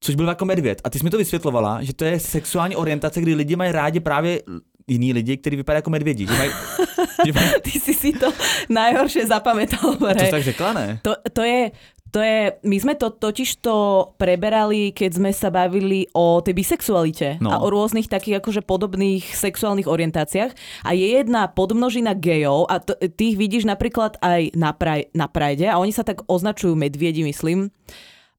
[0.00, 0.80] což byl jako medvěd.
[0.84, 4.00] A ty jsi mi to vysvětlovala, že to je sexuální orientace, kdy lidi mají rádi
[4.00, 4.42] právě
[4.88, 6.26] jiní lidi, kteří vypadají jako medvědi.
[6.26, 6.50] Že mají,
[7.64, 8.30] Ty si si to
[8.68, 9.96] najhoršie zapamätal.
[9.96, 10.86] to jsi tak řekla, ne?
[11.02, 11.70] To, to je...
[12.10, 13.74] To je, my sme to totiž to
[14.14, 17.50] preberali, keď sme sa bavili o tej bisexualite No.
[17.50, 20.54] a o rôznych takých akože podobných sexuálnych orientáciách.
[20.86, 25.66] A je jedna podmnožina gejov a t- tých vidíš napríklad aj na, praj, na Pride
[25.66, 27.74] a oni sa tak označujú medviedi, myslím.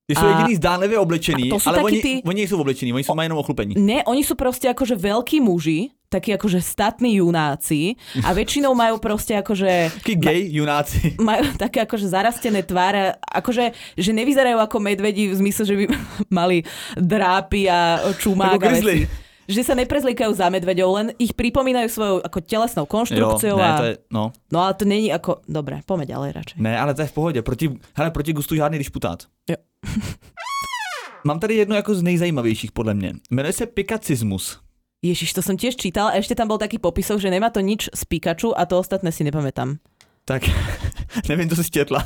[0.08, 3.04] Ty jsou A- jediný zdánlivě oblečený, to jsou ale oni, ty- oni nejsou oblečení, oni
[3.04, 3.74] jsou mají jenom ochlupení.
[3.78, 9.34] Ne, oni sú proste akože veľkí muži, takí akože statní junáci a väčšinou majú proste
[9.34, 11.18] akože Taký gay junáci.
[11.34, 15.84] majú také akože zarastené tváre, akože, že nevyzerajú ako medvedi v zmysle, že by
[16.40, 16.62] mali
[16.94, 19.10] drápy a čumák Ako.
[19.46, 23.58] Že sa neprezlíkajú za medveďou, len ich pripomínajú svojou ako telesnou Jo, konštrukciou.
[23.62, 23.78] ne, a...
[23.78, 24.24] to je, no.
[24.50, 25.46] No ale to není ako...
[25.46, 26.58] Dobre, poďme ďalej radšej.
[26.58, 27.40] Ne, ale to je v pohodě.
[27.46, 29.30] Proti, hele, proti gustu žádný disputát.
[29.50, 29.56] Jo.
[31.24, 33.14] Mám tady jedno jako z nejzajímavějších podle mě.
[33.32, 34.60] Jmenuje se pikacismus.
[35.06, 37.94] Ježiš, to som tiež čítala a ešte tam bol taký popisok, že nemá to nič
[37.94, 39.78] z Pikachu a to ostatné si nepamätám.
[40.26, 40.50] Tak
[41.30, 42.02] neviem, to si stietla.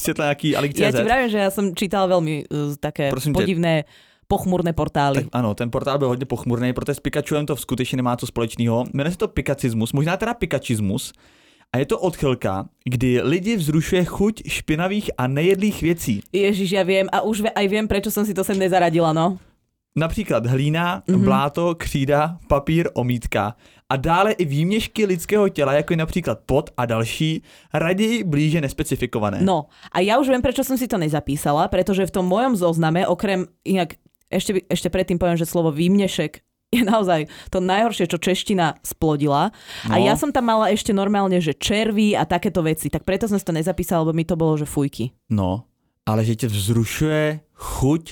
[0.00, 0.80] Stietla nejaký Alik.cz.
[0.80, 3.44] Ja ti vravím, že ja som čítala veľmi uh, také Prosím tě.
[3.44, 3.84] podivné,
[4.28, 5.28] pochmurné portály.
[5.28, 8.84] Tak ano, ten portál byl hodně pochmurný, protože s Pikachuem to skutečně nemá co společného.
[8.92, 11.12] Jmenuje se to pikacismus, možná teda pikačismus.
[11.68, 16.14] A je to odchylka, kdy lidi vzrušuje chuť špinavých a nejedlých věcí.
[16.32, 19.36] Ježiš, ja viem a už aj viem, prečo som si to sem nezaradila, no.
[19.96, 21.14] Například hlína, Mhm.
[21.16, 21.24] mm-hmm.
[21.24, 23.56] bláto, křída, papír, omítka
[23.90, 27.42] a dále i výměšky lidského těla, jako je například pot a další,
[27.74, 29.40] raději blíže nespecifikované.
[29.44, 33.04] No, a ja už viem, prečo som si to nezapísala, pretože v tom mojom zozname,
[33.08, 33.96] okrem, inak
[34.28, 39.50] ešte, ešte predtým poviem, že slovo výmnešek je naozaj to najhoršie, čo čeština splodila.
[39.88, 40.04] A No.
[40.04, 43.44] ja som tam mala ešte normálne, že červy a takéto veci, tak preto som si
[43.44, 45.16] to nezapísala, lebo mi to bolo, že fujky.
[45.32, 45.64] No,
[46.04, 48.04] ale že tě vzrušuje chuť,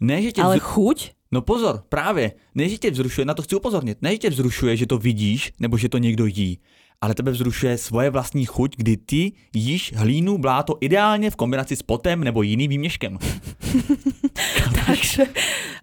[0.00, 0.66] ne, že tě Ale vzru...
[0.68, 0.98] chuť?
[1.32, 4.76] No pozor, právě, ne, že tě vzrušuje, na to chci upozornit, ne, že tě vzrušuje,
[4.76, 6.58] že to vidíš, nebo že to někdo jí,
[7.00, 11.82] ale tebe vzrušuje svoje vlastní chuť, kdy ty jíš hlínu, bláto ideálně v kombinaci s
[11.82, 13.18] potem nebo jiným výměškem.
[14.86, 15.26] Takže,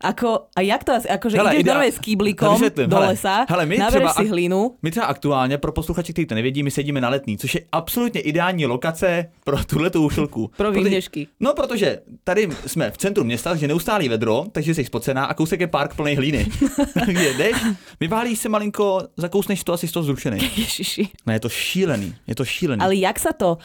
[0.01, 3.77] ako, a jak to asi, akože Hele, ideš normálne s kýblikom do lesa, Hele, my
[3.77, 7.09] nabereš třeba si hlínu, My třeba aktuálně, pro posluchače, kteří to nevědí, my sedíme na
[7.09, 10.51] letní, což je absolutně ideální lokace pro tuhle úšilku.
[10.57, 11.27] pro výměšky.
[11.39, 15.59] No, protože tady jsme v centru města, takže neustálý vedro, takže jsi spocená a kousek
[15.59, 16.47] je park plný hlíny.
[17.05, 17.55] takže jdeš,
[17.99, 20.39] vyválíš se malinko, zakousneš to asi z toho zrušený.
[20.57, 21.04] Ježiši.
[21.25, 22.81] No je to šílený, je to šílený.
[22.81, 23.57] Ale jak sa to...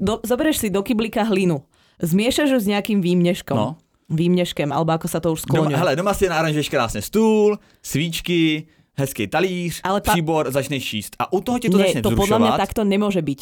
[0.00, 1.60] Do, zoberieš si do kyblíka hlinu,
[2.00, 3.52] zmiešaš ju s nejakým výmneškom.
[3.56, 3.76] No.
[4.08, 5.76] Výmneškem, alebo ako sa to už Doma, skloňuje.
[5.76, 8.66] hele, doma si naranžuješ krásně stůl, svíčky,
[8.96, 11.16] hezký talíř, Ale pa- příbor, začneš číst.
[11.18, 13.40] A u toho ti to Nie, začne to podľa mňa takto nemôže byť.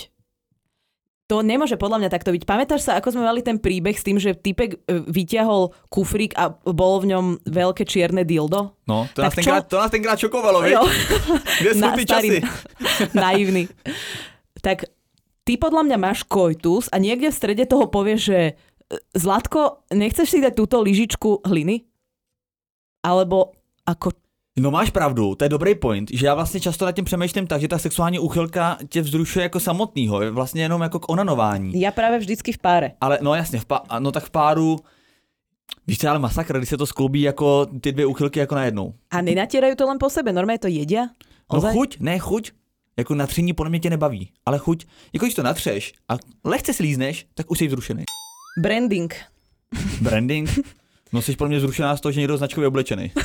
[1.33, 2.45] To nemôže podľa mňa takto byť.
[2.45, 6.53] Pamätáš sa, ako sme mali ten príbeh s tým, že typek e, vyťahol kufrík a
[6.53, 8.77] bolo v ňom veľké čierne dildo?
[8.85, 10.61] No, to Tak nás, tenkrát, to nás tenkrát šokovalo?
[10.69, 10.85] Jo.
[11.65, 12.45] Kde sú časy?
[13.17, 13.65] Naivný.
[14.61, 14.93] Tak
[15.49, 18.53] ty podľa mňa máš koitus a niekde v strede toho povieš, že e,
[19.17, 21.89] Zlatko, nechceš si dať túto lyžičku hliny?
[23.09, 23.57] Alebo
[23.89, 24.22] ako
[24.59, 27.61] No máš pravdu, to je dobrý point, že já vlastně často nad tím přemýšlím tak,
[27.61, 31.81] že ta sexuální úchylka tě vzrušuje jako samotnýho, je vlastně jenom jako k onanování.
[31.81, 32.93] ja práve vždycky v páre.
[33.01, 34.77] Ale no jasně, v pá- no tak v páru,
[35.87, 38.93] víš co, ale masakr, když se to skloubí jako ty dvě úchylky jako najednou.
[39.11, 41.09] A nenatierajú to len po sebe, normálne to jedia?
[41.49, 41.73] No Ozaj?
[41.73, 42.53] chuť, ne chuť,
[42.97, 47.27] jako natření podle mě tě nebaví, ale chuť, jako když to natřeš a lehce slízneš,
[47.35, 48.05] tak už jsi vzrušený.
[48.61, 49.15] Branding.
[50.01, 50.49] Branding,
[51.13, 53.13] no jsi podle mě vzrušená z toho, že někdo značkově oblečený.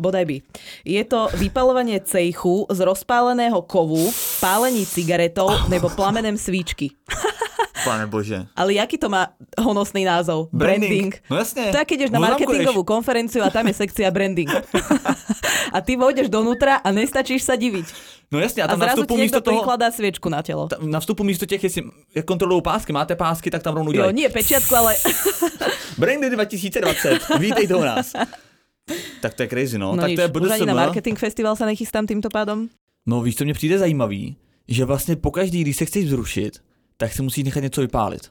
[0.00, 0.36] Bodaj by.
[0.84, 4.08] Je to vypalovanie cejchu z rozpáleného kovu,
[4.40, 6.90] pálení cigaretov nebo plamenem svíčky.
[7.80, 8.44] Pane bože.
[8.56, 10.48] Ale jaký to má honosný názov?
[10.52, 11.16] Branding.
[11.30, 11.72] No jasně.
[11.72, 14.52] To je, keď ideš na No, marketingovú konferenciu a tam je sekcia branding.
[15.76, 17.88] a ty vojdeš donútra a nestačíš sa diviť.
[18.32, 20.68] No jasně, a A tam na zrazu vstupu ti místo toho, prikladá sviečku na telo.
[20.68, 21.82] ta- na vstupu místo těch, jestli
[22.14, 24.14] jak kontrolují pásky, máte pásky, tak tam rovnou Jo, dělají.
[24.14, 24.94] nie pečiatku, ale
[25.98, 28.12] Brandy 2020, vítejte u nás.
[29.20, 29.96] Tak to je crazy, no.
[29.96, 30.82] no tak nič, to je už ani na BDSM.
[30.86, 32.68] marketing festival sa nechystám týmto pádom.
[33.06, 34.36] No víš, co mě přijde zajímavý?
[34.68, 36.62] Že vlastně pokaždý, když se chceš vzrušit,
[36.96, 38.30] tak si musíš nechat něco vypálit.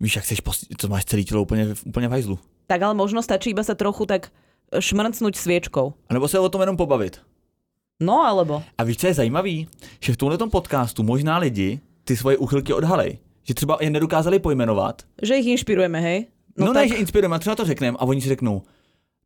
[0.00, 0.42] Víš, jak chceš,
[0.80, 2.38] to máš celé tělo úplně, úplně v hajzlu.
[2.66, 4.32] Tak ale možno stačí iba sa trochu tak
[4.72, 5.92] šmrcnúť sviečkou.
[6.08, 7.20] A nebo se o tom jenom pobavit.
[8.00, 8.62] No alebo?
[8.78, 9.68] A víš, co je zajímavý?
[10.00, 13.18] Že v tomhle podcastu možná lidi ty svoje uchylky odhalej.
[13.42, 15.02] Že třeba je nedokázali pojmenovat.
[15.22, 16.26] Že ich inšpirujeme, hej?
[16.58, 16.82] No, no tak...
[16.82, 18.62] ne, že inspirujeme, třeba to řekneme a oni si řeknou,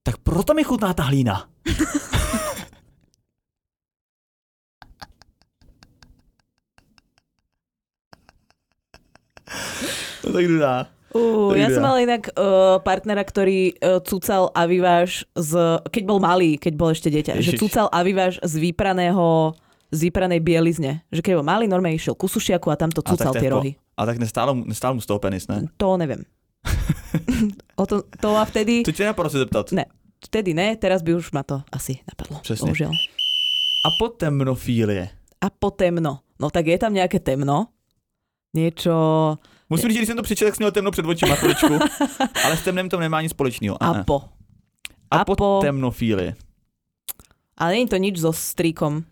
[0.09, 1.53] tak proto mi chutná ta hlína.
[10.25, 10.89] no tak dá.
[11.13, 11.87] Uh, ja som ja.
[11.93, 17.13] mala inak uh, partnera, ktorý uh, cucal aviváž z, keď bol malý, keď bol ešte
[17.13, 17.61] dieťa, že Ježiš.
[17.61, 19.53] cucal aviváž z vypraného
[19.93, 21.05] z vypranej bielizne.
[21.13, 23.77] Že keď bol malý, normálne išiel ku sušiaku a tam to cucal tie rohy.
[23.97, 25.69] A tak nestálo, mu- nestál mu z toho penis, ne?
[25.77, 26.25] To neviem.
[27.81, 28.85] o to, to a vtedy...
[28.85, 29.73] To napadlo se zeptat.
[29.73, 29.85] Ne,
[30.25, 32.41] vtedy ne, teraz by už ma to asi napadlo.
[32.43, 32.71] Přesne.
[32.71, 32.93] Bohužiaľ.
[33.85, 35.11] A po temnofílie.
[35.41, 36.21] A po temno.
[36.39, 37.71] No tak je tam nejaké temno.
[38.55, 38.95] Niečo...
[39.71, 41.75] Musím říct, že když jsem to přečetl, tak jsem měl temno před očima chviličku.
[42.45, 43.83] ale s temnem to nemá nic společného.
[43.83, 44.23] A po.
[45.11, 46.35] a a po po- temnofílie.
[47.59, 49.05] Ale je to nič so stríkom.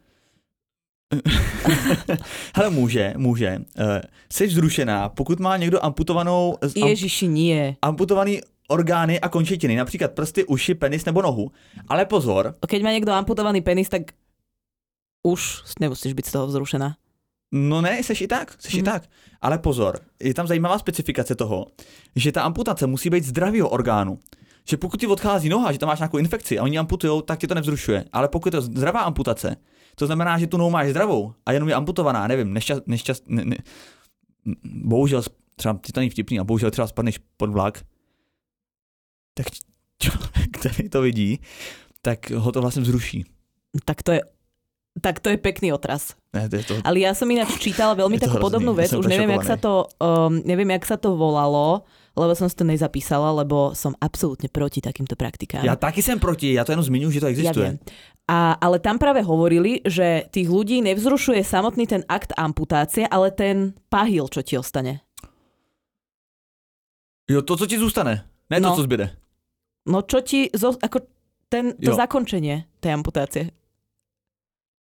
[2.57, 3.59] Hele, může, může.
[3.59, 3.85] Uh,
[4.33, 7.77] jsi vzrušená, pokud má někdo amputovanou, Ježiši, nie.
[7.83, 11.51] amputovaný orgány a končetiny, například prsty, uši, penis nebo nohu.
[11.89, 14.03] Ale pozor, Keď má niekto amputovaný penis, tak
[15.23, 16.97] už nemusíš byť z toho vzrušená.
[17.53, 18.85] no ne, seš i tak, seš i Mhm.
[18.85, 19.03] tak.
[19.41, 21.67] Ale pozor, je tam zajímavá specifikace toho,
[22.17, 24.19] že ta amputace musí být zdravého orgánu.
[24.69, 27.47] že pokud ti odchází noha, že tam máš nějakou infekci a oni amputujou, tak tě
[27.47, 28.05] to nevzrušuje.
[28.13, 29.57] Ale pokud je to zdravá amputace,
[29.95, 33.45] to znamená, že tu nohu máš zdravou a jenom je amputovaná, nevím, nešťast, nešťast, ne,
[33.45, 33.57] ne,
[34.65, 35.23] bohužel,
[35.57, 37.79] třeba ty to není vtipný, a bohužel třeba spadneš pod vlak,
[39.37, 39.47] tak
[40.01, 41.41] člověk, který to vidí,
[42.03, 43.25] tak ho to vlastně vzruší.
[43.85, 44.21] Tak to je
[44.97, 46.17] tak to je pekný otraz.
[46.33, 46.75] Ne, to je to...
[46.81, 49.45] Ale ja som ináč čítala veľmi takú hrozný, podobnú ja vec, som už neviem jak,
[49.45, 51.85] sa to, um, neviem, jak sa to volalo,
[52.17, 55.61] lebo som si to nezapísala, lebo som absolútne proti takýmto praktikám.
[55.69, 57.67] Já taky jsem proti, já to jenom zmiňuji, že to Ja existuje.
[57.69, 57.77] viem.
[58.25, 63.77] A, ale tam práve hovorili, že tých ľudí nevzrušuje samotný ten akt amputácie, ale ten
[63.93, 65.05] pahil, čo ti ostane.
[67.31, 68.71] jo, to, co ti zůstane, ne No.
[68.71, 69.17] to, co zbyde.
[69.87, 70.99] No čo ti, zo, ako
[71.49, 71.97] ten, to Jo.
[71.97, 73.55] zakončenie tej amputácie.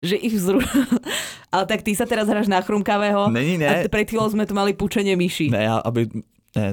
[0.01, 0.57] Že ich vzru...
[1.53, 3.29] ale tak ty sa teraz hráš na chrumkavého.
[3.29, 5.49] Není, A ne, t- pred chvíľou sme tu mali pučenie myši.
[5.49, 6.05] ne, aby,
[6.57, 6.67] ne,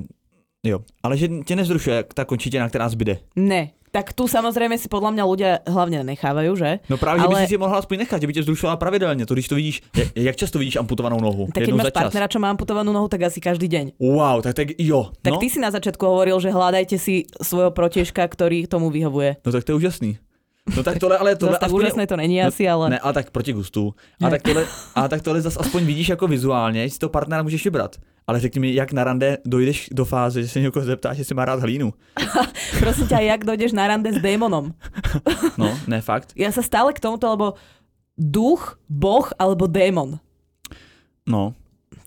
[0.64, 3.20] jo, ale že tě nevzrušuje ta končitina, která zbyde.
[3.36, 3.70] Ne.
[3.94, 6.82] Tak tu samozrejme si podľa mňa ľudia hlavne nechávajú, že?
[6.90, 9.22] No právě, že by Ale- si si mohla aspoň nechat, že by tě vzrušovala pravidelně,
[9.26, 11.46] to když to vidíš, jak, jak často vidíš amputovanou nohu?
[11.54, 13.94] Tak keď máš partnera, čo má amputovanú nohu, tak asi každý deň.
[14.02, 17.70] Wow, tak, tak jo, Tak no, ty si na začiatku hovoril, že hľadajte si svojho
[17.70, 19.38] protiežka, ktorý tomu vyhovuje.
[19.46, 20.18] no tak to je úžasný.
[20.76, 22.90] No tak tohle, ale tohle Zas aspoň úžasné to není No, asi, ale...
[22.90, 23.94] Ne, a tak proti gustu.
[24.18, 27.64] A tak tohle, a tak tohle zase aspoň vidíš jako vizuálně, si to partnera můžeš
[27.64, 27.96] vybrat.
[28.26, 31.44] Ale řekni mi, jak na rande dojdeš do fáze, že se někoho zeptáš, jestli má
[31.44, 31.92] rád hlínu.
[32.80, 34.72] Prosím ťa, jak dojdeš na rande s démonom?
[35.58, 36.34] No, ne fakt.
[36.34, 37.54] Ja sa stále k tomuto, lebo
[38.18, 40.18] duch, boh alebo démon.
[41.30, 41.54] No,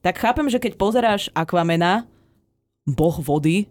[0.01, 2.07] Tak chápem, že keď pozeráš Aquamena,
[2.87, 3.65] boh vody,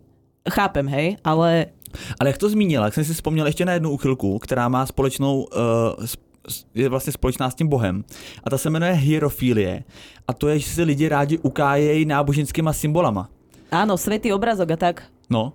[0.45, 1.73] chápem, hej, ale
[2.21, 5.43] ale jak to zmínil, jak jsem si vzpomněl ještě na jednu uchylku, která má společnou,
[5.43, 6.07] uh,
[6.75, 8.05] je vlastně společná s tím bohem.
[8.45, 9.85] A ta se jmenuje hierofilie.
[10.29, 13.29] A to je, že si lidi rádi ukájejí náboženskýma symbolama.
[13.71, 15.03] áno, svetý obrazok a tak.
[15.31, 15.53] No,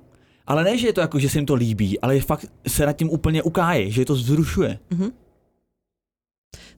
[0.48, 2.86] ale ne, že je to jako, že se jim to líbí, ale je fakt se
[2.86, 4.80] nad tím úplně ukáje, že je to vzrušuje.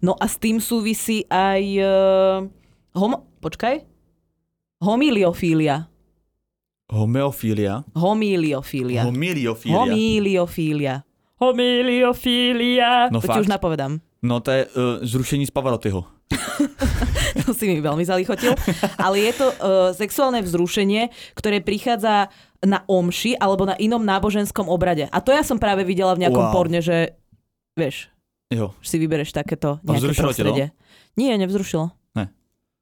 [0.01, 1.63] No a s tým súvisí aj...
[1.79, 2.51] Uh,
[2.93, 3.23] homo...
[3.39, 3.81] Počkaj.
[4.83, 5.87] Homiliofília.
[6.91, 7.87] Homeofilia.
[7.95, 9.03] Homiliofília.
[9.03, 9.79] Homiliofilia.
[9.79, 10.95] Homiliofília.
[11.43, 13.09] Homiliofília.
[13.11, 13.41] No to ti fakt.
[13.43, 13.99] už napovedám.
[14.23, 14.71] No to je uh,
[15.03, 16.03] zrušení z Pavarotyho.
[17.43, 18.53] To si mi veľmi zalichotil.
[18.95, 19.55] Ale je to uh,
[19.91, 22.29] sexuálne vzrušenie, ktoré prichádza
[22.61, 25.09] na omši alebo na inom náboženskom obrade.
[25.09, 26.53] A to ja som práve videla v nejakom Wow.
[26.53, 27.17] porne, že
[27.73, 28.13] vieš,
[28.53, 28.71] Jo.
[28.79, 30.65] že si vybereš takéto nejaké vzrušilo prostredie.
[31.17, 31.89] Nie, nevzrušilo.
[32.15, 32.29] Ne.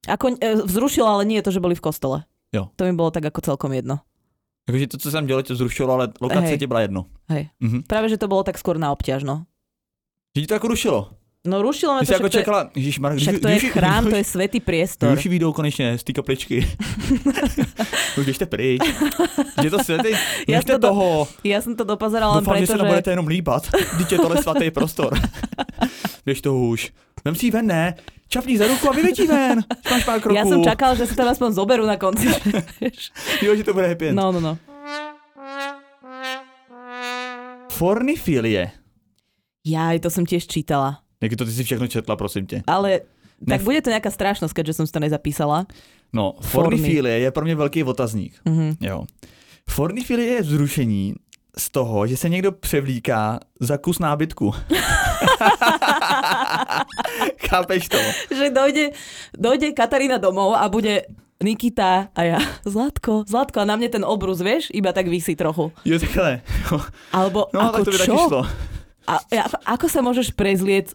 [0.06, 2.28] Ako, e, vzrušilo, ale nie je to, že boli v kostole.
[2.52, 2.70] Jo.
[2.76, 4.04] To mi bolo tak ako celkom jedno.
[4.68, 6.58] Jakože to, co jsem dělal, tě vzrušilo, ale lokace Hej.
[6.60, 7.06] tě byla jedno.
[7.32, 7.44] Hej.
[7.64, 7.88] Mhm.
[7.88, 9.48] Práve, že to bolo tak skôr na obťaž, no.
[10.36, 11.00] Že ti to jako rušilo.
[11.42, 14.16] No rušilo ma to, jsi jako však to, je, Marek, však to je chrám, to
[14.16, 15.14] je svetý priestor.
[15.18, 16.68] Už vyjdou konečně z té kapličky.
[18.18, 18.82] Už běžte pryč.
[19.64, 19.78] Je to?
[19.88, 20.04] Já
[20.48, 21.28] Běžte to do- toho.
[21.44, 22.92] Ja som to dopozerala len Doufám, že preto, se tam že...
[22.94, 23.64] budete jenom líbat.
[24.12, 25.18] Je tohle svatý prostor.
[26.26, 26.94] Běž to už.
[27.26, 27.96] Vem si ven, ne?
[28.30, 29.64] Čapni za ruku a vyletí ven.
[29.92, 30.38] Máš pár kroků.
[30.38, 32.32] Ja som čakala, že sa tam aspoň zoberú na konci.
[33.42, 34.16] Jo, že to bude happy end.
[34.16, 34.54] no, no, no.
[37.82, 38.70] Fornifilie.
[39.66, 41.02] Jaj, to som tiež čítala.
[41.18, 42.62] Jak to ty si všechno četla, prosím tě.
[42.70, 43.02] Ale
[43.42, 45.66] tak Ne- bude to nejaká strašnosť, keďže som si to nezapísala.
[46.14, 48.38] No, fornifilie je pro mě velký otazník.
[48.46, 48.78] Mhm.
[48.82, 49.06] Jo.
[49.70, 51.14] Fornifilie je vzrušení
[51.58, 54.54] z toho, že se někdo převlíká za kus nábytku.
[57.50, 57.98] Chápeš to?
[58.36, 58.90] Že dojde,
[59.38, 61.02] dojde Katarína domov a bude
[61.42, 62.40] Nikita a ja,
[62.74, 65.74] Zlatko, Zlatko a na mne ten obrus, vieš, iba tak vysí trochu.
[65.86, 66.42] Jo, takhle.
[67.12, 68.16] Alebo No, ako tak to by čo?
[68.30, 68.42] šlo.
[69.10, 70.94] A, a, ako sa môžeš prezlieť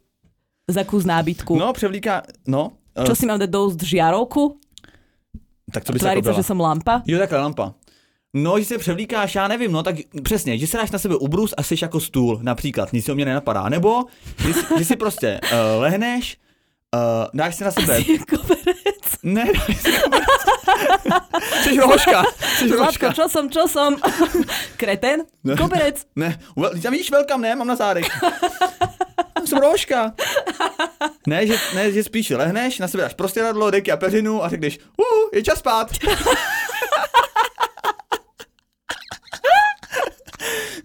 [0.71, 1.59] za kus nábytku?
[1.59, 2.79] No, převlíká, no.
[2.95, 4.57] Čo eh, si mám dať do úst žiarovku?
[5.73, 6.39] tak to by sa, byla.
[6.39, 7.03] že som lampa?
[7.07, 7.75] Jo, takhle lampa.
[8.35, 11.55] No, že se převlíkáš, já nevím, no tak přesně, že se dáš na sebe ubrus
[11.57, 13.69] a jsi jako stůl, například, nic se o mě nenapadá.
[13.69, 14.05] Nebo,
[14.47, 16.37] že si, že si prostě uh, lehneš,
[16.95, 18.96] uh, dáš si na sebe, Koberec.
[19.23, 19.47] Ne,
[21.63, 22.25] Jsi rohoška,
[22.59, 23.97] jsi Zlatko, čo som, čo som?
[24.77, 25.25] Kreten?
[25.45, 25.57] Ne.
[25.57, 26.07] Koberec.
[26.17, 26.39] Ne,
[26.83, 28.07] tam vidíš welcome, ne, mám na zádech.
[29.45, 30.13] Jsem rohoška.
[31.27, 34.79] Ne, že, ne, že spíš lehneš, na sebe dáš prostěradlo, deky a peřinu a řekneš,
[34.97, 35.91] uh, je čas spát.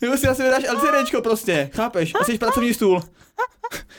[0.01, 2.13] Nebo si na sebe dáš LCDčko prostě, chápeš?
[2.21, 3.01] A jsi pracovní stůl.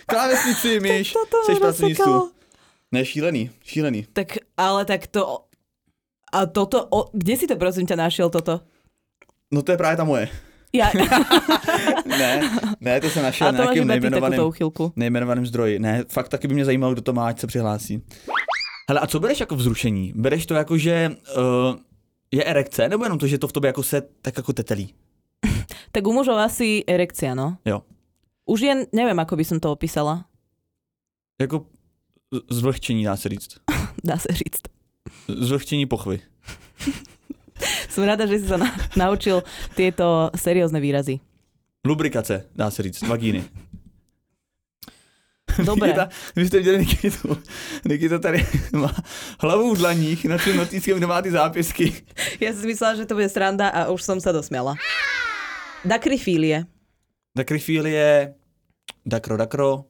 [0.06, 1.14] Klávesnici, myš,
[1.46, 2.30] jsi pracovní stůl.
[2.92, 4.06] Ne, šílený, šílený.
[4.12, 5.48] Tak, ale tak to...
[6.32, 8.60] A toto, o, kde si to prosím ťa našiel toto?
[9.52, 10.28] No to je právě ta moje.
[10.72, 10.88] Ja,
[12.18, 12.50] Ne,
[12.80, 14.40] ne, to jsem našel na nějakým nejmenovaným,
[14.96, 15.78] nejmenovaným zdroji.
[15.78, 18.02] Ne, fakt taky by mě zajímalo, kdo to má, ať se přihlásí.
[18.88, 20.12] Hele, a co bereš jako vzrušení?
[20.16, 21.76] Bereš to jako, že uh,
[22.32, 24.94] je erekce, nebo jenom to, že to v tobě jako se tak jako tetelí?
[25.92, 27.56] Tak u mužov asi erekcia, no.
[27.64, 27.82] Jo.
[28.48, 30.24] Už jen, neviem, ako by som to opísala.
[31.40, 31.66] Jako
[32.50, 33.58] zvlhčení, dá se říct.
[34.04, 34.62] Dá sa říct.
[35.28, 36.20] Zvlhčení pochvy.
[37.92, 39.44] Som rada, že si sa na- naučil
[39.78, 41.20] tieto seriózne výrazy.
[41.86, 43.44] Lubrikace, dá se říct, vagíny.
[45.64, 45.88] Dobre.
[45.88, 47.38] Nikita, vy jste viděli Nikitu.
[47.84, 48.94] Nikita tady má
[49.38, 51.92] hlavu v dlaních na tím notískem, kde má ty zápisky.
[52.40, 54.74] Ja si myslela, že to bude sranda a už som sa dosmiala.
[55.84, 56.64] Dakrifílie.
[57.36, 58.34] Dakryfílie,
[59.06, 59.84] dakro, dakro.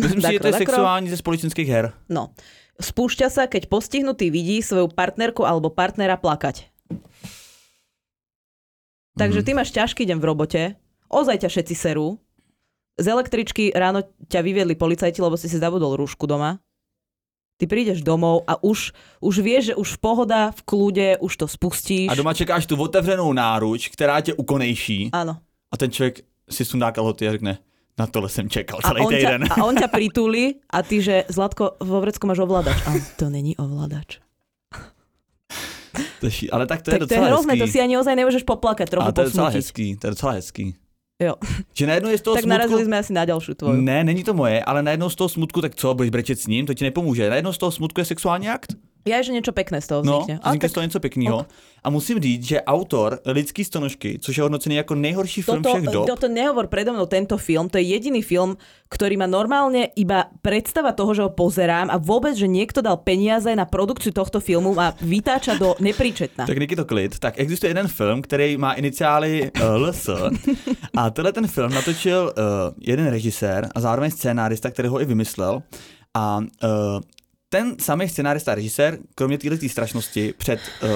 [0.00, 1.92] Myslím si, že to je sexuální ze společenských her.
[2.08, 2.32] No.
[2.80, 6.66] Spúšťa sa, keď postihnutý vidí svoju partnerku alebo partnera plakať.
[9.18, 9.46] Takže Mhm.
[9.46, 10.62] ty máš ťažký deň v robote,
[11.12, 12.16] ozaj ťa všetci serú,
[12.96, 16.60] z električky ráno ťa vyviedli policajti, lebo si si zabudol rúšku doma.
[17.60, 21.46] Ty prídeš domov a už, už vieš, že už v pohoda, v kľude, už to
[21.46, 22.08] spustíš.
[22.10, 25.10] A doma čekáš tu otevřenou náruč, která tě ukonejší.
[25.12, 25.36] Áno.
[25.72, 27.58] A ten člověk si sundá kalhoty a řekne,
[27.98, 31.24] na tohle jsem čekal A celý on, ťa, a on ťa pritúli a ty, že
[31.28, 32.76] Zlatko, vo vrecku máš ovládač.
[32.88, 34.18] A to není ovládač.
[36.20, 37.60] To je Ale tak to je tak to je docela hrozné, hezký.
[37.60, 39.58] to si ani ozaj nemôžeš poplakať, trochu Ale to je docela posmutiť.
[39.60, 40.66] hezký, to je docela hezký.
[41.20, 41.34] Jo.
[41.76, 42.56] Že najednou je z toho Tak smutku...
[42.56, 43.76] narazili sme asi na ďalšiu tvoju.
[43.78, 46.66] Ne, není to moje, ale najednou z toho smutku, tak co, budeš brečet s ním,
[46.66, 47.30] to ti nepomůže.
[47.30, 48.72] Najednou z toho smutku je sexuální akt.
[49.02, 50.38] Ja, že niečo pekné z toho No, vznikne.
[50.42, 51.38] A vznikne z toho něco pěkného.
[51.82, 55.88] A musím říct, že autor Lidský stonožky, což je hodnocený jako nejhorší film toto, všech
[55.90, 58.54] dob, toto nehovor predo mnou tento film, to je jediný film,
[58.86, 63.50] ktorý má normálne iba predstava toho, že ho pozerám a vôbec, že niekto dal peniaze
[63.50, 66.46] na produkciu tohto filmu a vytáča do nepríčetna.
[66.46, 67.18] Tak to klid.
[67.18, 70.06] Tak existuje jeden film, který má iniciály uh, LS
[70.98, 75.62] a tenhle ten film natočil uh, jeden režisér a zároveň scénárista, který ho i vymyslel
[76.14, 77.00] a uh,
[77.52, 80.90] ten samý scenárista režisér, kromě této strašnosti, před uh,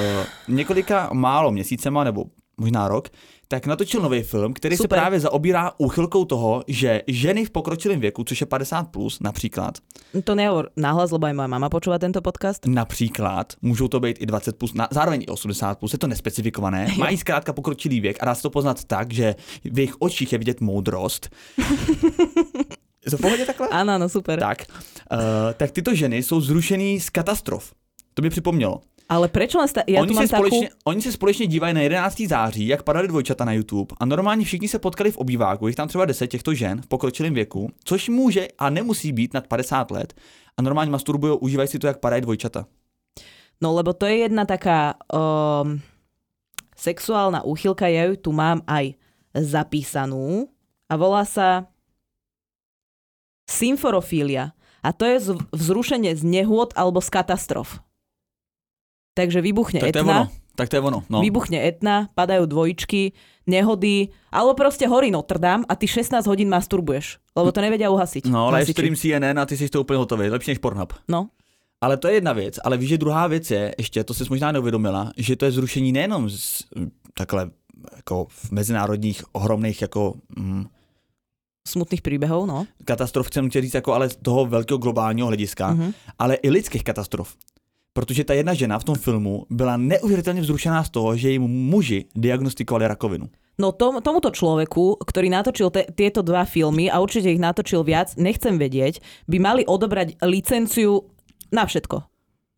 [0.49, 2.25] několika málo měsícema nebo
[2.57, 3.09] možná rok,
[3.49, 4.85] tak natočil nový film, který Super.
[4.85, 9.79] se právě zaobírá úchylkou toho, že ženy v pokročilém věku, což je 50+, plus, například,
[10.25, 12.65] To nehovor nahlas, lebo aj moja mama počúva tento podcast.
[12.67, 16.89] Například, můžou to být i 20 plus, na, zároveň i 80 plus, je to nespecifikované.
[16.97, 20.39] Mají zkrátka pokročilý věk a dá se to poznat tak, že v jejich očích je
[20.39, 21.29] vidět moudrost.
[23.07, 23.69] je to v pohodě takhle?
[23.71, 24.39] Áno, áno, super.
[24.39, 27.73] Tak, uh, tak tyto ženy jsou zrušený z katastrof.
[28.15, 28.81] To mi připomnělo.
[29.07, 30.35] Ale prečo len sta- ja oni, se mám takú...
[30.35, 32.21] společně, oni se společně dívají na 11.
[32.27, 35.89] září, jak padaly dvojčata na YouTube a normálně všichni se potkali v obýváku, jich tam
[35.89, 40.15] třeba 10 těchto žen v pokročilém věku, což může a nemusí být nad 50 let
[40.57, 42.67] a normálně masturbují, užívají si to, jak padají dvojčata.
[43.63, 45.81] No lebo to je jedna taká um,
[46.77, 48.93] sexuálna úchylka, ja ju tu mám aj
[49.33, 50.49] zapísanú
[50.91, 51.73] a volá sa
[53.57, 54.53] symforofília.
[54.85, 57.81] A to je vzrušenie z nehôd alebo z katastrof.
[59.17, 61.01] Takže vybuchne Tak etna, Tak to je ono.
[61.09, 61.21] No.
[61.21, 63.13] vybuchne etna, padajú dvojičky,
[63.49, 68.29] nehody, alebo proste horí Notre Dame a ty 16 hodín masturbuješ, lebo to nevedia uhasiť.
[68.29, 70.93] No, ale stream CNN a ty jsi to úplně hotový, lepší než Pornhub.
[71.09, 71.29] No,
[71.81, 74.53] Ale to je jedna věc, ale víš, že druhá věc je, ještě to jsi možná
[74.53, 76.63] neuvědomila, že to je zrušení nejenom z,
[77.15, 77.51] takhle
[77.97, 80.67] jako v mezinárodních ohromných jako mm,
[81.67, 82.67] smutných príbehov, no.
[82.85, 85.93] katastrof, chcem tě říct, jako ale z toho velkého globálního hlediska, Mhm.
[86.19, 87.35] ale i lidských katastrof.
[87.93, 92.05] Protože ta jedna žena v tom filmu byla neuvěřitelně vzrušená z toho, že jim muži
[92.15, 93.29] diagnostikovali rakovinu.
[93.59, 98.13] No tom, tomuto človeku, ktorý natočil te, tieto dva filmy a určite ich natočil viac,
[98.21, 101.09] nechcem vedieť, by mali odobrať licenciu
[101.49, 102.05] na všetko.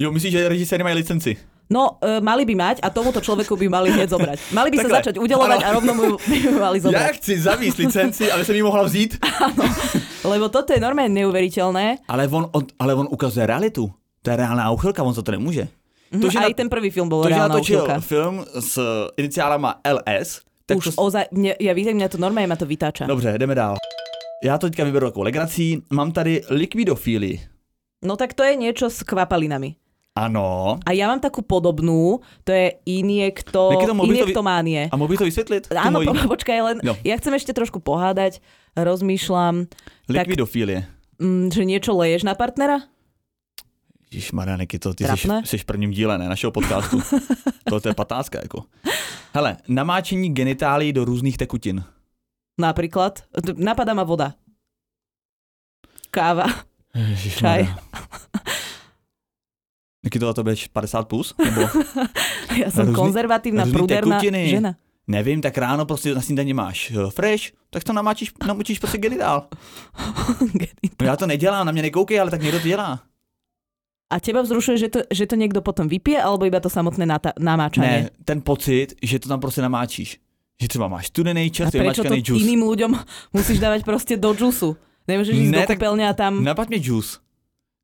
[0.02, 1.38] Jo, myslíš, že režiséry mají licenci?
[1.68, 4.38] No, e, mali by mať a tomuto človeku by mali hneď zobrať.
[4.56, 5.68] Mali by sa Takhle, začať udelovať áno.
[5.68, 7.12] a rovno mu by mali zobrať.
[7.20, 9.20] chci zavíst licenci, aby jsem ji mohla vzít.
[10.32, 12.08] Lebo toto je normálne neuveriteľné.
[12.08, 13.92] Ale on, on, ale on ukazuje realitu.
[14.24, 15.68] To je reálná úchylka, on za to nemůže.
[16.20, 18.00] To, že, Aj na, ten prvý film bol to, že reálna natočil úchylka.
[18.00, 18.80] film s
[19.20, 21.04] iniciálama LS, tak Už to...
[21.04, 23.04] ozaj, mne, ja vidím, mňa to normálne ma to vytáča.
[23.04, 23.76] Dobře, jdeme dál.
[24.44, 25.82] Já to teďka vyberu takovou legrací.
[25.92, 27.40] Mám tady likvidofílii.
[28.04, 29.74] No tak to je niečo s kvapalinami.
[30.18, 30.76] Ano.
[30.82, 34.80] A ja mám takú podobnú, to je iniekto, Niekedy to mohol by to vy- injektománie.
[34.90, 35.62] A mohl bych to vysvětlit?
[35.70, 36.98] Tu Áno, moji po, počkaj, len No.
[37.04, 38.42] ja chcem ešte trošku pohádať,
[38.74, 39.70] rozmýšľam,
[40.10, 40.90] tak, likvidofílie.
[41.18, 42.90] mm, že niečo leješ na partnera?
[44.10, 45.42] Ježíš Marianiky, to ty jsi, Trapné?
[45.44, 46.96] jsi v prvním díle, ne, našeho podcastu.
[47.68, 48.64] to, to je patácka, jako.
[49.34, 51.84] Hele, namáčení genitálí do různých tekutin.
[52.58, 53.22] Napríklad,
[53.54, 54.32] napadá ma voda.
[56.10, 56.46] Káva.
[56.96, 57.76] Ježišmarja.
[60.04, 61.34] Jaký to budeš 50 plus?
[61.44, 61.60] Nebo,
[62.58, 64.48] Ja som Různy- konzervatívna, různy pruderná tekutiny.
[64.48, 64.74] žena.
[65.08, 69.48] nevím, tak ráno prostě na snídaní máš eh, fresh, tak to namáčíš, namočíš prostě genitál.
[71.00, 73.00] No já to nedělám, na mě nekoukej, ale tak někdo to dělá.
[74.12, 77.36] A teba vzrušuje, že to, že to niekto potom vypije, alebo iba to samotné nata-
[77.36, 78.08] namáčanie?
[78.08, 80.16] Ne, ten pocit, že to tam prostě namáčíš.
[80.62, 82.40] Že třeba máš studený A čerstvý prečo to džus.
[82.42, 82.90] iným ľuďom
[83.36, 84.76] musíš dávať proste do džusu?
[85.08, 86.40] Nemôžeš ísť Ne, do kúpeľne a tam...
[86.44, 87.20] Napadne džus.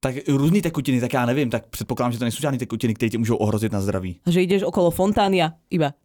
[0.05, 3.19] Tak různý tekutiny, tak já nevím, tak předpokládám, že to nejsou žádné tekutiny, které ti
[3.19, 4.21] můžou ohrozit na zdraví.
[4.27, 5.97] Že ideš okolo fontánia, iba.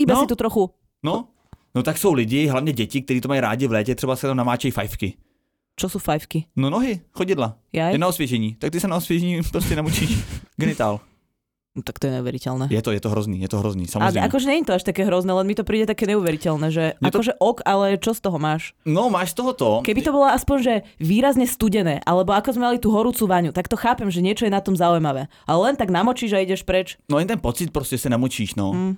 [0.00, 0.20] Iba No.
[0.20, 0.70] si tu trochu...
[1.04, 1.28] No,
[1.74, 4.36] no tak jsou lidi, hlavně děti, kteří to mají rádi v létě, třeba se tam
[4.36, 5.14] namáčejí fajfky.
[5.76, 6.46] Čo sú fajfky?
[6.56, 7.92] No nohy, chodidla, Jaj?
[7.92, 8.54] je na osvěžení.
[8.54, 10.18] Tak ty se na osvěžení prostě namočíš
[10.56, 11.00] genitál.
[11.74, 12.70] No, tak to je neuveriteľné.
[12.70, 14.22] Je to, je to hrozný, je to hrozný, Ale samozřejmě.
[14.30, 17.10] akože nie je to až také hrozné, len mi to príde také neuveriteľné, že Je
[17.10, 18.78] to- akože ok, ale čo z toho máš?
[18.86, 19.82] No, máš z toho to.
[19.82, 23.66] Keby to bolo aspoň, že výrazne studené, alebo ako sme mali tú horúcu vaňu, tak
[23.66, 25.26] to chápem, že niečo je na tom zaujímavé.
[25.50, 26.94] Ale len tak namočíš a ideš preč.
[27.10, 28.70] No jen ten pocit prostě se namočíš, no.
[28.72, 28.94] Mm.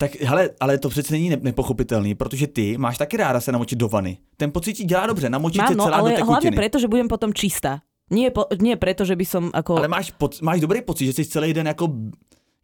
[0.00, 3.78] Tak hele, ale to přece není ne- nepochopitelný, protože ty máš taky ráda se namočit
[3.78, 4.16] do vany.
[4.36, 6.56] Ten pocit ti dělá dobře, namočit Mám, se no, celá ale do hlavne tekutiny.
[6.56, 7.80] preto, že budem potom čistá.
[8.10, 9.78] Nie, po, nie preto, že by som ako...
[9.80, 11.88] Ale máš, poc- máš dobrý pocit, že jsi celý den jako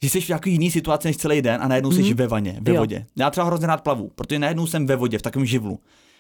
[0.03, 2.14] že jsi v nějaký jiný situaci než celý den a najednou jsi Mhm.
[2.14, 2.80] ve vaně, ve Jo.
[2.80, 3.07] vodě.
[3.18, 5.78] Já třeba hrozně rád plavu, protože najednou jsem ve vodě, v takovém živlu.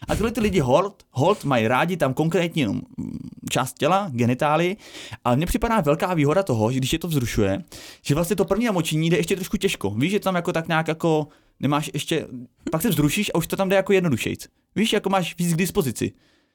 [0.08, 3.18] A tyhle ty lidi hold, hold mají rádi tam konkrétně jenom mm,
[3.50, 4.76] část těla, genitály,
[5.24, 7.64] ale mně připadá velká výhoda toho, že když je to vzrušuje,
[8.04, 9.90] že vlastně to první namočení jde ještě trošku těžko.
[9.90, 11.28] Víš, že tam jako tak nějak jako
[11.60, 12.26] nemáš ještě,
[12.70, 14.46] pak se vzrušíš a už to tam jde jako jednodušejc.
[14.76, 16.12] Víš, jako máš víc k dispozici.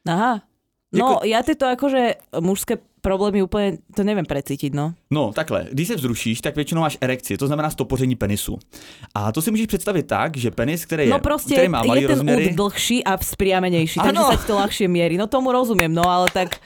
[0.08, 0.42] Aha.
[0.94, 4.94] No, ja tieto akože mužské problémy úplne, to neviem precítiť, no.
[5.12, 8.58] No, takhle, když se vzrušíš, tak většinou máš erekci, to znamená stopoření penisu.
[9.14, 12.02] A to si můžeš představit tak, že penis, který, je, No proste který má malý
[12.02, 14.30] je ten rozměry, úd dlhší a vzpriamenejší, takže Áno.
[14.32, 15.18] sa ti to ľahšie mierí.
[15.20, 16.58] No tomu rozumiem, no ale tak...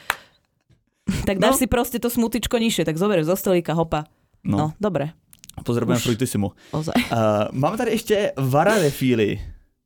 [1.26, 1.58] Tak dáš No.
[1.58, 4.06] si proste to smutičko nižšie, tak zoberieš zo stolíka, hopa.
[4.46, 5.18] no, No, dobre.
[5.66, 6.04] pozdravujeme Už.
[6.06, 6.54] Fruitissimo.
[6.72, 6.94] Ozaj.
[7.12, 9.42] Uh, máme tady ještě vararefíly.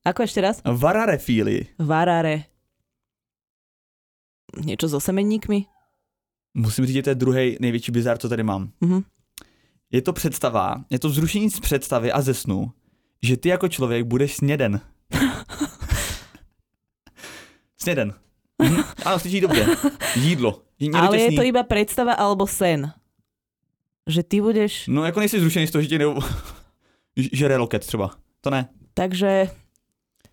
[0.05, 0.59] Ako ešte raz?
[0.67, 1.79] Vararefíly.
[1.79, 2.51] Varare.
[4.57, 5.65] Niečo so semenníkmi?
[6.53, 8.71] Musím říct, že to je druhý největší bizar, co tady mám.
[8.81, 9.03] Mhm.
[9.91, 12.71] Je to představa, je to vzrušení z představy a ze snu,
[13.23, 14.81] že ty jako člověk budeš sněden.
[17.77, 18.13] sněden.
[18.61, 18.83] Mhm.
[19.05, 19.65] Ano, slyší dobře.
[20.15, 20.61] Jídlo.
[20.79, 22.91] Někdo Ale je to iba predstava alebo sen?
[24.07, 24.87] Že ty budeš...
[24.87, 26.05] No jako nejsi zrušený z toho, že tě ne...
[27.15, 28.11] žere loket třeba.
[28.41, 28.69] To ne.
[28.93, 29.49] Takže...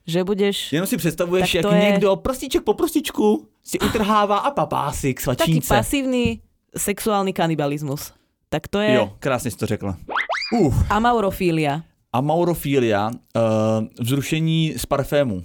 [0.06, 5.14] Že budeš Jenom si představuješ, jak je- někdo prostiček po prostičku si utrhává a papásy
[5.14, 5.74] k taký svačínce.
[5.74, 6.40] pasívny
[6.76, 8.12] sexuálny kanibalizmus.
[8.48, 9.96] Tak to je Jo, krásně jsi to řekla.
[10.60, 11.82] Uh, amaurofília.
[12.12, 13.12] amaurofilia, uh,
[14.00, 15.42] vzrušení z parfému.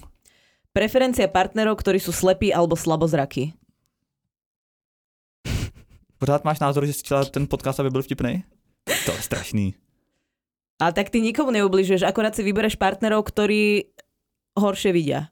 [0.73, 3.53] Preferencia partnerov, ktorí sú slepí alebo slabozraky.
[6.17, 8.43] Pořád máš názor, že jsi chtěla ten podcast, aby byl vtipný?
[9.05, 9.73] To je strašný.
[10.81, 13.83] Ale tak ty nikomu neubližuješ, akorát si vybereš partnerov, ktorí
[14.55, 15.27] horšie vidia.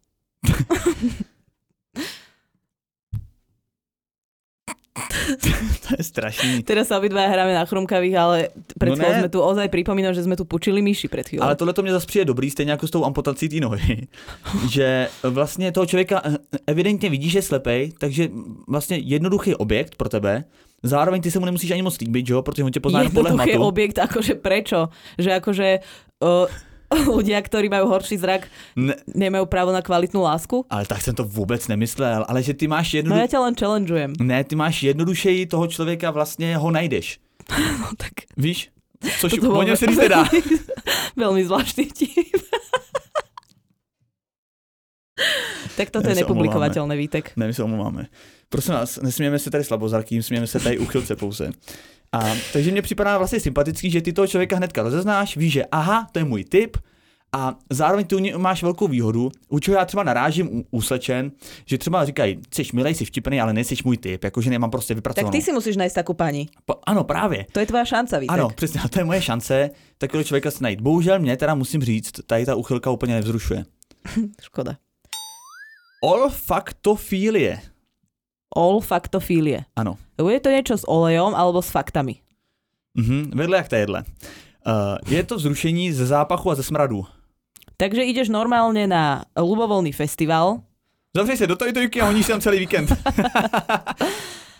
[5.89, 6.61] To je strašný.
[6.61, 8.37] Teraz sa obidva hráme na chrumkavých, ale
[8.77, 9.25] pred No ne.
[9.25, 11.43] sme tu ozaj pripomínali, že sme tu pučili myši pred chvíľou.
[11.43, 14.07] Ale tohle to mě zase přijde dobrý, stejně jako s tou amputací té nohy.
[14.71, 18.29] že vlastně toho člověka eh, evidentně vidíš, že je slepej, takže
[18.67, 20.43] vlastně jednoduchý objekt pro tebe,
[20.83, 23.51] zároveň ty se mu nemusíš ani moc líbit, že jo, protože on tě pozná Jednoduchý
[23.51, 23.63] hmatu.
[23.63, 24.89] objekt, akože prečo?
[25.17, 25.67] Že akože
[26.19, 26.47] uh,
[27.17, 30.65] ľudia, ktorí majú horší zrak, Ne, nemajú právo na kvalitnú lásku?
[30.69, 33.21] ale tak jsem to vůbec nemyslel, ale že ty máš No jednoduchý...
[33.21, 34.13] ja ťa len challengeujem.
[34.19, 37.19] Ne, ty máš jednodušeji toho člověka, vlastně ho najdeš.
[37.79, 38.69] No tak Víš?
[39.19, 40.23] Což toto bol o něm se říct nedá.
[41.19, 42.23] veľmi zvláštny vtip.
[45.77, 47.33] tak toto je sa nepublikovateľný výtek.
[47.35, 48.07] Ne, my se omlouváme.
[48.49, 51.51] Prosím vás, nesmějeme se tady slabozarkým, smějeme se tady uchylce pouze.
[52.13, 56.07] A, takže mně připadá vlastně sympatický, že ty toho člověka hnedka rozeznáš, víš, že aha,
[56.11, 56.77] to je můj typ,
[57.35, 60.81] a zároveň ty u něj máš velkou výhodu, u čeho já třeba narážím u, u
[60.81, 61.31] slečen,
[61.65, 64.97] že třeba říkají, jsi milej, jsi vtipný, ale nejsi můj typ, jakože nemám prostě Tak
[64.97, 65.31] vypracovanou.
[65.31, 66.45] ty si musíš nájsť takú pani.
[66.65, 67.45] Pa, ano, právě.
[67.51, 68.33] To je tvoja šanca, Vítek.
[68.33, 70.81] Ano, přesně, to je moje šance takového člověka si najít.
[70.81, 73.65] Bohužel mě teda musím říct, tady ta uchylka úplně nevzrušuje.
[74.41, 74.77] Škoda.
[76.03, 77.72] Olfaktofílie.
[78.55, 79.65] Olfaktofílie.
[79.75, 79.97] Ano.
[80.17, 82.21] Je to niečo s olejom alebo s faktami.
[82.93, 84.03] Mhm, vedle jak tadyhle.
[84.63, 87.05] Uh, je to vzrušení ze zápachu a ze smradu.
[87.77, 90.61] Takže ideš normálne na ľubovoľný festival.
[91.15, 92.93] Zavři se do tojtojky a honíš tam celý víkend.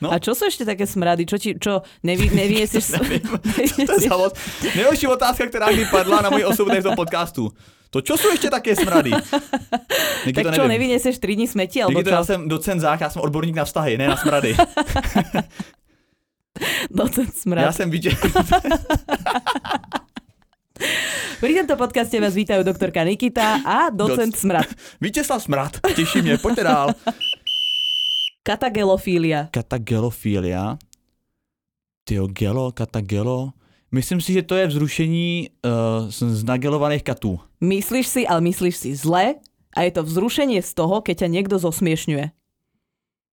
[0.04, 0.12] No.
[0.12, 1.24] A čo sú ešte také smrady?
[1.24, 2.86] Čo, ti, čo nevy, nevyniesieš...
[3.88, 3.96] To
[4.92, 7.48] je otázka, která kdy padla na moji osobu v tom podcastu.
[7.94, 9.14] To čo sú ešte také smrady?
[10.26, 10.74] Nikdy tak čo, nevím.
[10.82, 11.78] nevyniesieš 3 dní smeti?
[11.86, 12.26] Alebo Díky to, čo?
[12.26, 14.58] jsem docent zách, já jsem odborník na vztahy, ne na smrady.
[16.92, 17.76] Docent Já smrad.
[17.76, 18.14] jsem viděl.
[21.40, 24.68] Pri tomto podcaste vás vítajú doktorka Nikita a docent Doc- smrad.
[25.02, 26.90] Vítězslav Smrad, těší mě, pojďte dál.
[28.44, 29.48] Katagelofília.
[29.52, 30.78] Katagelofilia.
[32.04, 33.54] Tyjo, gelo, katagelo.
[33.94, 37.38] Myslím si, že to je vzrušení uh, z, nagelovaných katů.
[37.62, 39.38] Myslíš si, ale myslíš si zle
[39.78, 42.34] a je to vzrušenie z toho, keď ťa niekto zosmiešňuje.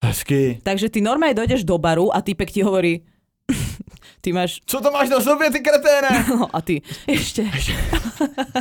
[0.05, 0.61] Hezky.
[0.61, 3.09] Takže ty normálne dojdeš do baru a typek ti hovorí,
[4.25, 6.13] ty máš, Co to máš na sobě, ty kreténe?
[6.29, 7.49] no a ty, ešte,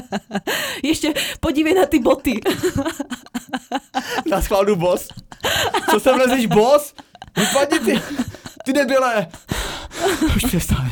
[0.92, 1.12] ešte,
[1.44, 2.40] podívej na ty boty.
[4.24, 5.12] Na schválu boss.
[5.92, 6.96] Co sem lezeš, boss?
[7.36, 7.94] Vypadni ty,
[8.64, 9.28] ty debile.
[10.38, 10.90] Už přestaň.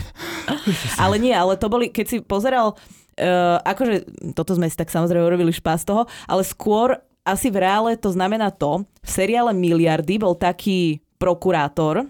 [0.97, 5.23] Ale nie, ale to boli, keď si pozeral, uh, akože toto sme si tak samozrejme
[5.25, 6.97] urobili špás toho, ale skôr
[7.27, 12.07] asi v reále to znamená to, v seriále Miliardy bol taký prokurátor,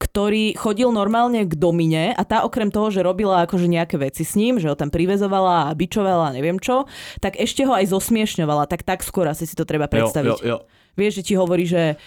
[0.00, 4.34] ktorý chodil normálne k Domine a tá okrem toho, že robila akože nejaké veci s
[4.34, 6.84] ním, že ho tam privezovala a bičovala a neviem čo,
[7.22, 10.40] tak ešte ho aj zosmiešňovala, tak tak skôr asi si to treba predstaviť.
[10.40, 10.92] Jo, jo, jo.
[10.94, 11.98] Vieš, že ti hovorí, že,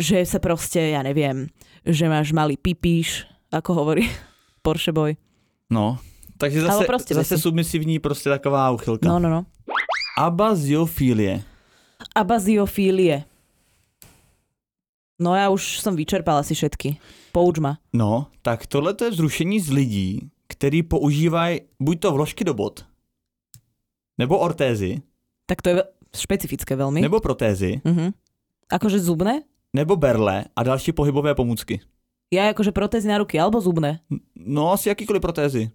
[0.00, 1.52] že sa proste, ja neviem,
[1.86, 4.06] že máš malý pipíš, ako hovorí
[4.64, 5.16] Porsche Boy.
[5.70, 5.98] No,
[6.38, 7.42] takže zase, prostě zase věci.
[7.42, 9.08] submisivní prostě taková uchylka.
[9.08, 9.46] No, no, no.
[10.18, 11.42] Abaziofilie.
[12.14, 13.24] Abaziofílie.
[15.22, 16.98] No ja už som vyčerpala si všetky.
[17.32, 17.78] Pouč ma.
[17.94, 20.10] No, tak tohle to je vzrušení z lidí,
[20.48, 22.84] který používají buď to vložky do bot,
[24.18, 25.02] nebo ortézy,
[25.46, 25.74] Tak to je
[26.16, 27.00] špecifické veľmi.
[27.00, 28.12] nebo protézy, Mhm.
[28.72, 29.42] Akože zubné?
[29.72, 31.80] Nebo berle a další pohybové pomůcky.
[32.32, 34.00] Ja akože protézy na ruky alebo zubné.
[34.32, 35.68] No, asi jakýkoliv protézy.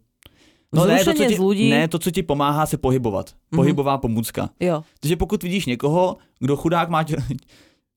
[0.73, 1.69] No ne, to, co ti, z ľudí.
[1.69, 3.29] ne, to, co ti pomáhá se pohybovat.
[3.51, 3.57] Mhm.
[3.57, 4.49] Pohybová pomůcka.
[4.59, 4.83] Jo.
[4.99, 7.23] Takže pokud vidíš někoho, kdo chudák má čer,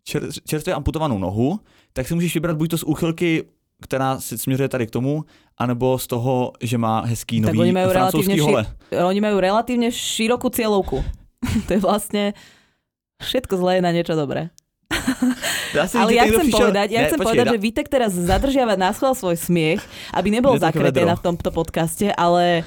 [0.04, 1.60] čer, čerstvě amputovanou nohu,
[1.92, 3.44] tak si můžeš vybrat buď to z úchylky,
[3.82, 5.24] která se směřuje tady k tomu,
[5.58, 8.62] anebo z toho, že má hezký Tak nový oni majú francouzský relatívne hole.
[9.08, 11.00] Oni majú relatívne širokú cieľovku.
[11.66, 12.36] to je vlastne
[13.24, 14.52] všetko zlé na niečo dobré.
[16.00, 18.74] Ale ja chcem přišel- povedať, ja Ne, chcem počkej, povedať, da- že Vítek teraz zadržiava
[18.76, 19.80] na schvál svoj smiech,
[20.12, 22.64] aby nebol zakreté na v tomto podcaste, ale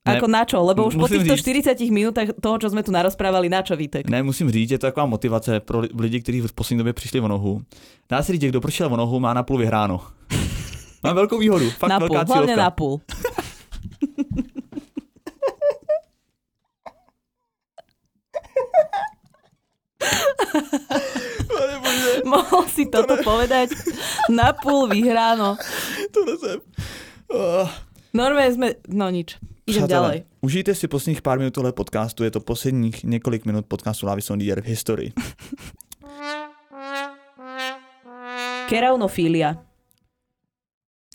[0.00, 0.56] Ne, ako na čo?
[0.64, 4.08] Lebo už po týchto říct- 40 minútach toho, čo sme tu narozprávali, na čo Vítek?
[4.08, 7.20] Ne, musím říct, je to taková motivace pro li- lidi, kteří v poslední době přišli
[7.20, 7.60] o nohu.
[8.08, 10.00] Dá se říct, že kdo prošel o nohu, má na půl vyhráno.
[11.04, 13.00] Mám velkou výhodu, fakt na půl, velká hlavne na půl.
[22.30, 23.74] Mohol si toto povedať?
[24.30, 25.56] Na půl vyhráno.
[26.14, 26.58] To jsem.
[27.30, 27.70] Oh.
[28.10, 28.68] Normálne sme...
[28.90, 29.38] No nič.
[29.66, 30.26] Idem ďalej.
[30.42, 34.60] užijte si posledních pár minut tohle podcastu, je to posledních několik minut podcastu Lávison Leader
[34.60, 35.12] v historii.
[38.68, 39.69] Keraunofília.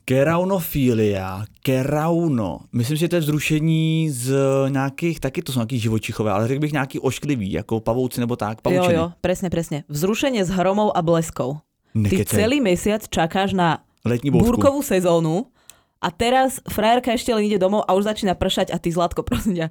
[0.06, 2.60] Keraunofilia, kerauno.
[2.74, 4.26] Myslím, že to je vzrušení z
[4.70, 8.58] nějakých, taky to jsou nějaký živočichové, ale řekl bych nějaký ošklivý, jako pavouci nebo tak,
[8.58, 8.94] Jo, pavučiny.
[8.94, 9.84] jo, presne, presne.
[9.90, 11.58] Vzrušenie s hromou a bleskou.
[11.94, 12.40] Ty Nekecej.
[12.40, 15.50] celý mesiac čakáš na Letní búrkovú sezónu
[15.98, 19.58] a teraz frajerka ešte len ide domov a už začína pršať a ty Zlatko, prosím
[19.66, 19.68] ťa,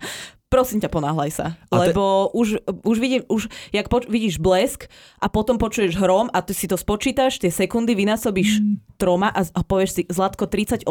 [0.54, 1.46] prosím ťa, ponáhľaj sa.
[1.68, 4.86] A te- Lebo už, už vidím, už, jak poč- vidíš blesk
[5.18, 8.62] a potom počuješ hrom a ty si to spočítaš, tie sekundy vynásobíš
[8.94, 10.86] troma a, a povieš si, Zlatko, 38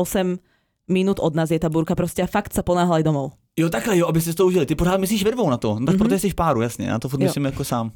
[0.91, 3.39] minút od nás je tá búrka, proste a fakt sa ponáhľaj domov.
[3.55, 4.65] Jo, takhle, jo, abyste to užili.
[4.67, 5.79] Ty pořád myslíš ve dvou na to.
[5.79, 5.97] No, tak Mhm.
[5.97, 6.87] proto jsi v páru, jasně.
[6.91, 7.91] Já to furt myslím jako sám.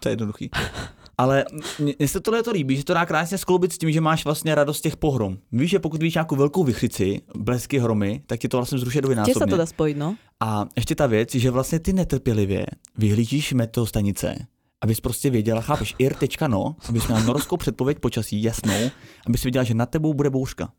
[0.00, 0.50] To je jednoduchý.
[1.18, 1.44] Ale
[1.78, 4.54] mně se tohle to líbí, že to dá krásně skloubit s tím, že máš vlastně
[4.54, 5.38] radost těch pohrom.
[5.52, 9.02] Víš, že pokud víš nějakou velkou vychřici, blesky hromy, tak ti to vlastně zruší Tiež
[9.02, 9.50] sa dvojnásobně.
[9.50, 10.16] to dá spojiť, no?
[10.40, 12.66] A ještě ta věc, že vlastně ty netrpělivě
[12.98, 14.46] vyhlížíš meteostanice,
[14.80, 18.90] abys prostě věděla, chápeš, ir tečka no, abys měla norskou předpověď počasí jasnou,
[19.26, 20.72] abys věděla, že nad tebou bude bouřka.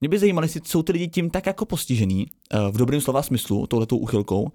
[0.00, 3.22] Mě by zajímalo, jestli jsou ty lidi tím tak jako postižený, eh, v dobrém slova
[3.22, 4.48] smyslu, touhletou uchylkou,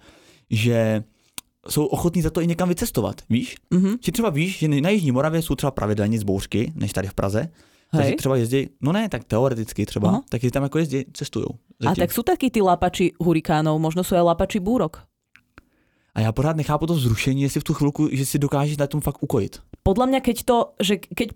[0.49, 1.03] že
[1.69, 3.55] jsou ochotní za to i někam vycestovat, víš?
[3.69, 3.97] Mhm.
[4.01, 7.49] Že třeba víš, že na Jižní Moravě jsou třeba pravidelně zbouřky, než tady v Praze,
[7.91, 8.15] takže Hej.
[8.15, 10.21] třeba jezdí, no ne, tak teoreticky třeba, Aha.
[10.29, 11.45] tak je tam jako jezdí, cestují.
[11.87, 15.07] A tak sú takí tí lapači hurikánov, možno sú aj lapači búrok.
[16.15, 19.01] A já pořád nechápu to vzrušení, jestli v tu chvilku, že si dokážeš na tom
[19.01, 19.63] fakt ukojit.
[19.89, 21.27] podľa mňa, keď to, že keď,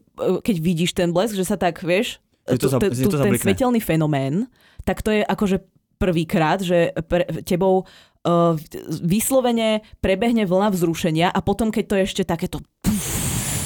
[0.44, 2.68] keď vidíš ten blesk, že sa tak, Že to
[3.24, 4.52] ten svetelný fenomén,
[4.84, 5.64] tak to je akože
[5.96, 7.88] prvýkrát, že pre, tebou
[8.28, 8.56] uh,
[9.04, 12.58] vyslovene prebehne vlna vzrušenia a potom, keď to je ešte takéto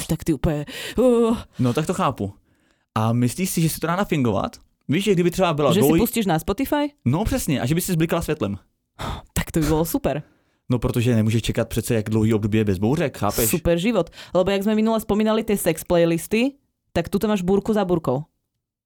[0.07, 0.63] tak ty úplne
[0.97, 2.31] uh, No tak to chápu.
[2.95, 4.57] A myslíš si, že si to dá nafingovat?
[4.89, 5.99] Víš, že kdyby třeba byla že si dvoj...
[5.99, 8.57] pustíš na Spotify, No přesně, a že by si zblikala světlem.
[9.33, 10.23] tak to by bolo super.
[10.69, 13.49] No protože nemůžeš čekat přece, jak dlouhý období je bez bouřek, chápeš?
[13.49, 14.09] Super život.
[14.33, 16.59] Lebo jak sme minule spomínali tie sex playlisty,
[16.91, 18.27] tak tu máš búrku za búrkou.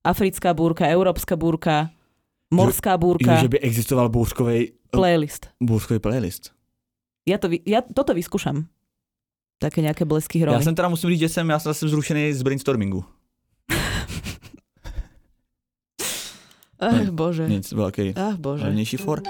[0.05, 1.89] Africká búrka, európska búrka,
[2.53, 5.47] morská Jo, búrka, že by existoval bouřkový, playlist.
[5.63, 6.51] bouřkový playlist.
[7.29, 8.65] Ja, to, ja toto vyskúšam.
[9.61, 10.63] Také nejaké blesky Já hromy.
[10.63, 13.05] jsem teda musím říct, že jsem, já jsem zase zrušený z brainstormingu.
[16.81, 17.45] Ach, bože.
[17.47, 18.13] Nic, velký.
[18.17, 18.63] Ach, bože.
[18.65, 19.21] Levnější for.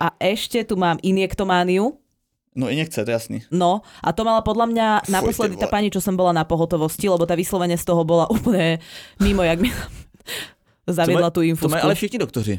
[0.00, 1.98] A ešte tu mám injektomániu.
[2.56, 3.42] No i nechce, to jasný.
[3.50, 7.06] No, a to mala podľa mňa Fuj, naposledy tá pani, čo som bola na pohotovosti,
[7.06, 8.82] lebo tá vyslovene z toho bola úplne
[9.22, 9.70] mimo, jak mi
[10.90, 11.70] zaviedla tú To infusku.
[11.70, 12.58] mají ale všichni doktoři.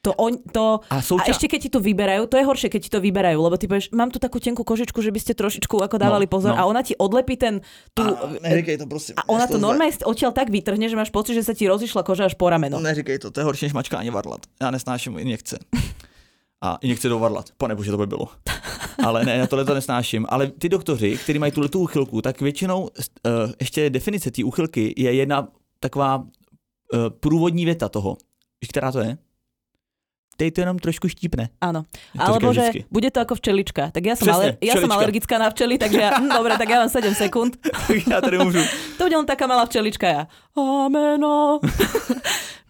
[0.00, 2.80] To, on, to, A jsou a ešte keď ti to vyberajú, to je horšie, keď
[2.80, 5.76] ti to vyberajú, lebo ty povieš, mám tu takú tenkú kožičku, že by ste trošičku
[5.76, 6.60] ako dávali No, pozor no.
[6.60, 7.60] a ona ti odlepí ten
[7.92, 9.20] tú, A, neříkej to prosím.
[9.20, 9.68] a ona to zle.
[9.68, 12.80] normálne odtiaľ tak vytrhne, že máš pocit, že sa ti rozišla koža až po rameno.
[12.80, 14.40] Neříkej to, to je horší než mačkání varlat.
[14.56, 15.58] Já nesnáším injekce.
[16.64, 17.52] A injekce do varlat.
[17.60, 18.28] Pane bože, to by bylo.
[19.04, 20.26] Ale ne, já tohle to nesnáším.
[20.28, 22.88] Ale ty doktoři, kteří mají tuhle tu úchylku, tak většinou uh,
[23.60, 25.48] ještě definice té úchylky je jedna
[25.80, 26.24] taková uh,
[27.20, 28.16] průvodní věta toho.
[28.60, 29.18] Víš, která to je?
[30.40, 31.52] Teď to jenom trošku štípne.
[31.60, 31.84] Áno.
[32.16, 32.80] To Alebo že vždycky.
[32.88, 33.92] bude to ako včelička.
[33.92, 36.64] Tak ja som, Presne, aler- ja som alergická na včely, takže ja, hm, dobre, tak
[36.64, 37.60] ja mám 7 sekúnd.
[38.08, 38.64] já tady můžu.
[38.96, 40.22] To bude len taká malá včelička ja.
[40.56, 41.60] Ameno.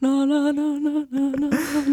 [0.02, 0.66] No, no, no, no,
[1.10, 1.48] no, no,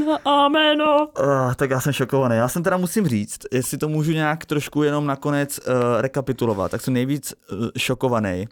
[0.06, 1.14] no, ameno.
[1.14, 2.36] Uh, tak já jsem šokovaný.
[2.36, 6.82] Já jsem teda musím říct, jestli to můžu nějak trošku jenom nakonec uh, rekapitulovat, tak
[6.82, 8.48] jsem nejvíc uh, šokovaný.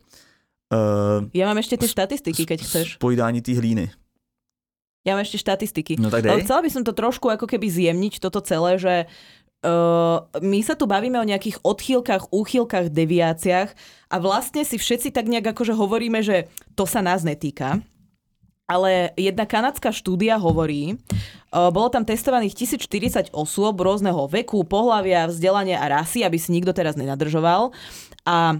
[0.73, 2.87] Uh, Ja mám ešte tie štatistiky, keď chceš.
[2.93, 3.89] z pojídání té hlíny.
[5.05, 6.01] Ja mám ešte štatistiky.
[6.01, 10.25] No tak Ale chcela by som to trošku ako keby zjemniť toto celé, že uh,
[10.41, 13.69] my sa tu bavíme o nejakých odchýlkach, úchylkach, deviáciách
[14.09, 17.85] a vlastne si všetci tak nejak akože hovoríme, že to sa nás netýka.
[18.65, 25.85] Ale jedna kanadská štúdia hovorí, uh, bolo tam testovaných 1040 osôb rôzneho veku, pohlavia, vzdelania
[25.85, 27.69] a rasy, aby si nikto teraz nenadržoval.
[28.25, 28.57] A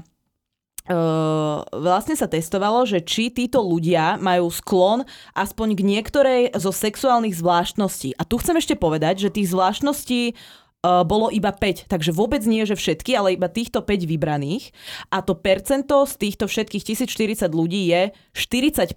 [0.86, 5.02] Uh, vlastne sa testovalo, že či títo ľudia majú sklon
[5.34, 8.14] aspoň k niektorej zo sexuálnych zvláštností.
[8.14, 10.38] A tu chcem ešte povedať, že tých zvláštností
[10.86, 14.70] uh, bolo iba 5, takže vôbec nie, že všetky, ale iba týchto 5 vybraných.
[15.10, 18.94] A to percento z týchto všetkých 1040 ľudí je 45,6%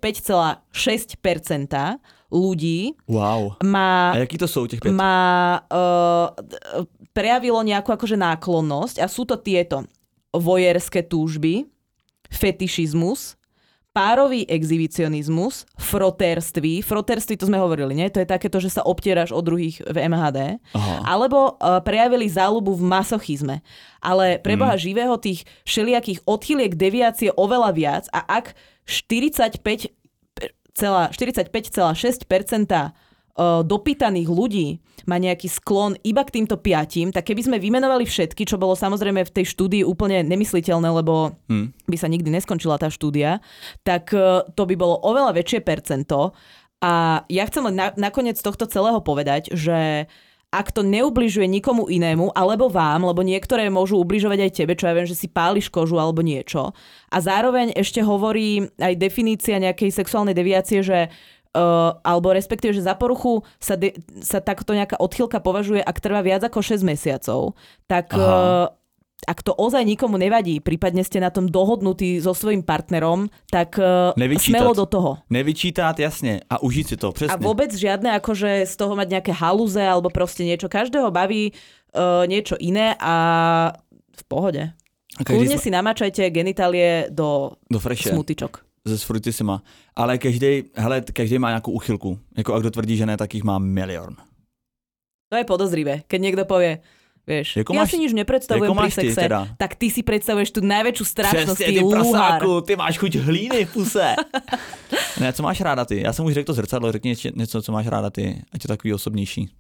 [2.29, 3.57] ľudí Wow.
[3.65, 4.93] má A jaký to jsou těch pět?
[4.93, 6.29] má uh,
[7.17, 9.89] prejavilo nejakú akože náklonnosť a sú to tieto
[10.37, 11.65] vojerské túžby,
[12.29, 13.39] fetišizmus,
[13.99, 18.07] párový exhibicionizmus, frotérství, frotérství to sme hovorili, nie?
[18.15, 20.63] To je takéto, že sa obtieraš od druhých v MHD.
[20.77, 20.97] Aha.
[21.03, 23.59] Alebo uh, prejavili záľubu v masochizme.
[23.99, 28.55] Ale pre Boha živého tých všelijakých odchyliek deviácie oveľa viac a ak
[28.87, 29.91] 45
[30.79, 31.51] 45,6%
[33.63, 34.69] dopýtaných ľudí
[35.07, 39.25] má nejaký sklon iba k týmto piatim, tak keby sme vymenovali všetky, čo bolo samozrejme
[39.25, 41.73] v tej štúdii úplne nemysliteľné, lebo Hm.
[41.89, 43.41] by sa nikdy neskončila tá štúdia,
[43.83, 46.37] tak e, to by bolo oveľa väčšie percento.
[46.79, 50.07] A ja chcem len na, nakoniec tohto celého povedať, že
[50.49, 54.97] ak to neubližuje nikomu inému, alebo vám, lebo niektoré môžu ubližovať aj tebe, čo ja
[54.97, 56.73] viem, že si páliš kožu alebo niečo.
[57.13, 61.13] A zároveň ešte hovorí aj definícia nejakej sexuálnej deviácie, že
[61.57, 66.21] Uh, alebo respektíve, že za poruchu sa, de, sa takto nejaká odchylka považuje, ak trvá
[66.21, 67.57] viac ako 6 mesiacov,
[67.89, 68.69] tak Aha.
[68.69, 68.79] uh,
[69.27, 74.15] ak to ozaj nikomu nevadí, prípadne ste na tom dohodnutí so svojím partnerom, tak uh,
[74.15, 74.61] Nevyčítať.
[74.61, 75.11] smelo do toho.
[75.31, 76.41] Nevyčítat, jasně.
[76.51, 77.37] A užít si to, A přesně.
[77.43, 80.69] vôbec žiadne akože z toho mať nejaké halúze alebo proste niečo.
[80.69, 83.15] Každého baví uh, niečo iné a
[84.15, 84.63] v pohode.
[85.19, 88.68] A Kľudne si namáčajte genitálie do do smutičok.
[88.87, 89.63] Se s frutisima.
[89.97, 92.19] Ale každý, hele, každý má nějakou uchylku.
[92.37, 94.17] Jako a kdo tvrdí, že ne, tak jich má milion.
[95.29, 96.81] To je podozrivé, keď niekto povie,
[97.29, 99.41] vieš, Jako ja máš- si nič nepredstavujem jako pri máš ty sexe, teda?
[99.61, 103.73] tak ty si predstavuješ tú najväčšiu strašnosť, ty ty prasáku, ty máš chuť hlíny v
[103.77, 104.17] puse.
[105.21, 106.01] ne, co máš ráda ty?
[106.01, 108.95] Já jsem už řekl to zrcadlo, řekni něco, co máš ráda ty, ať je takový
[108.95, 109.53] osobnější.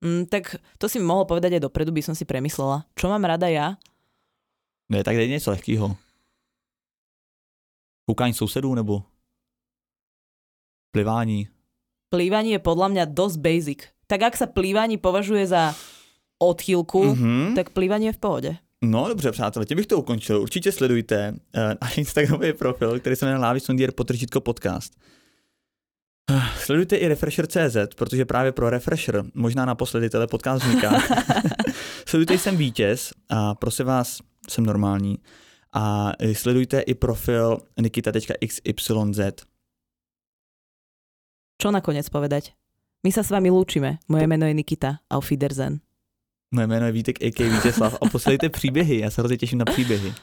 [0.00, 2.86] Mm, tak to si mohol povedať aj dopredu, by som si premyslela.
[2.94, 3.76] Čo mám rada ja?
[4.88, 5.96] Ne, tak dej něco lehkýho.
[8.08, 9.02] Koukání sousedů nebo
[10.96, 11.48] plivání.
[12.08, 13.80] Plývanie je podľa mňa dosť basic.
[14.08, 15.76] Tak ak sa plývanie považuje za
[16.40, 17.52] odchýlku, Mhm.
[17.52, 18.50] tak plývanie je v pohode.
[18.80, 20.40] No dobře, přátelé, tím bych to ukončil.
[20.40, 24.96] Určitě sledujte uh, náš Instagramový profil, který se jmenuje Lávy Sondier potržítko podcast.
[26.30, 30.90] Eh, Sledujte i Refresher.cz, protože právě pro Refresher, možná naposledy tenhle podcast vzniká.
[32.08, 35.18] Sledujte jsem vítěz a prosím vás, jsem normální.
[35.72, 39.34] A eh, sledujte i profil nikita.xyz.
[41.58, 42.54] Čo nakoniec povedať?
[43.02, 43.98] My sa s vami lúčime.
[44.06, 45.02] Moje meno je Nikita.
[45.10, 45.82] Auf Wiedersehen.
[46.50, 47.38] Moje jméno je Vítek, a.k.
[47.40, 47.98] Vítězslav.
[48.00, 50.14] A posledujte příběhy, já se hrozně těším na příběhy.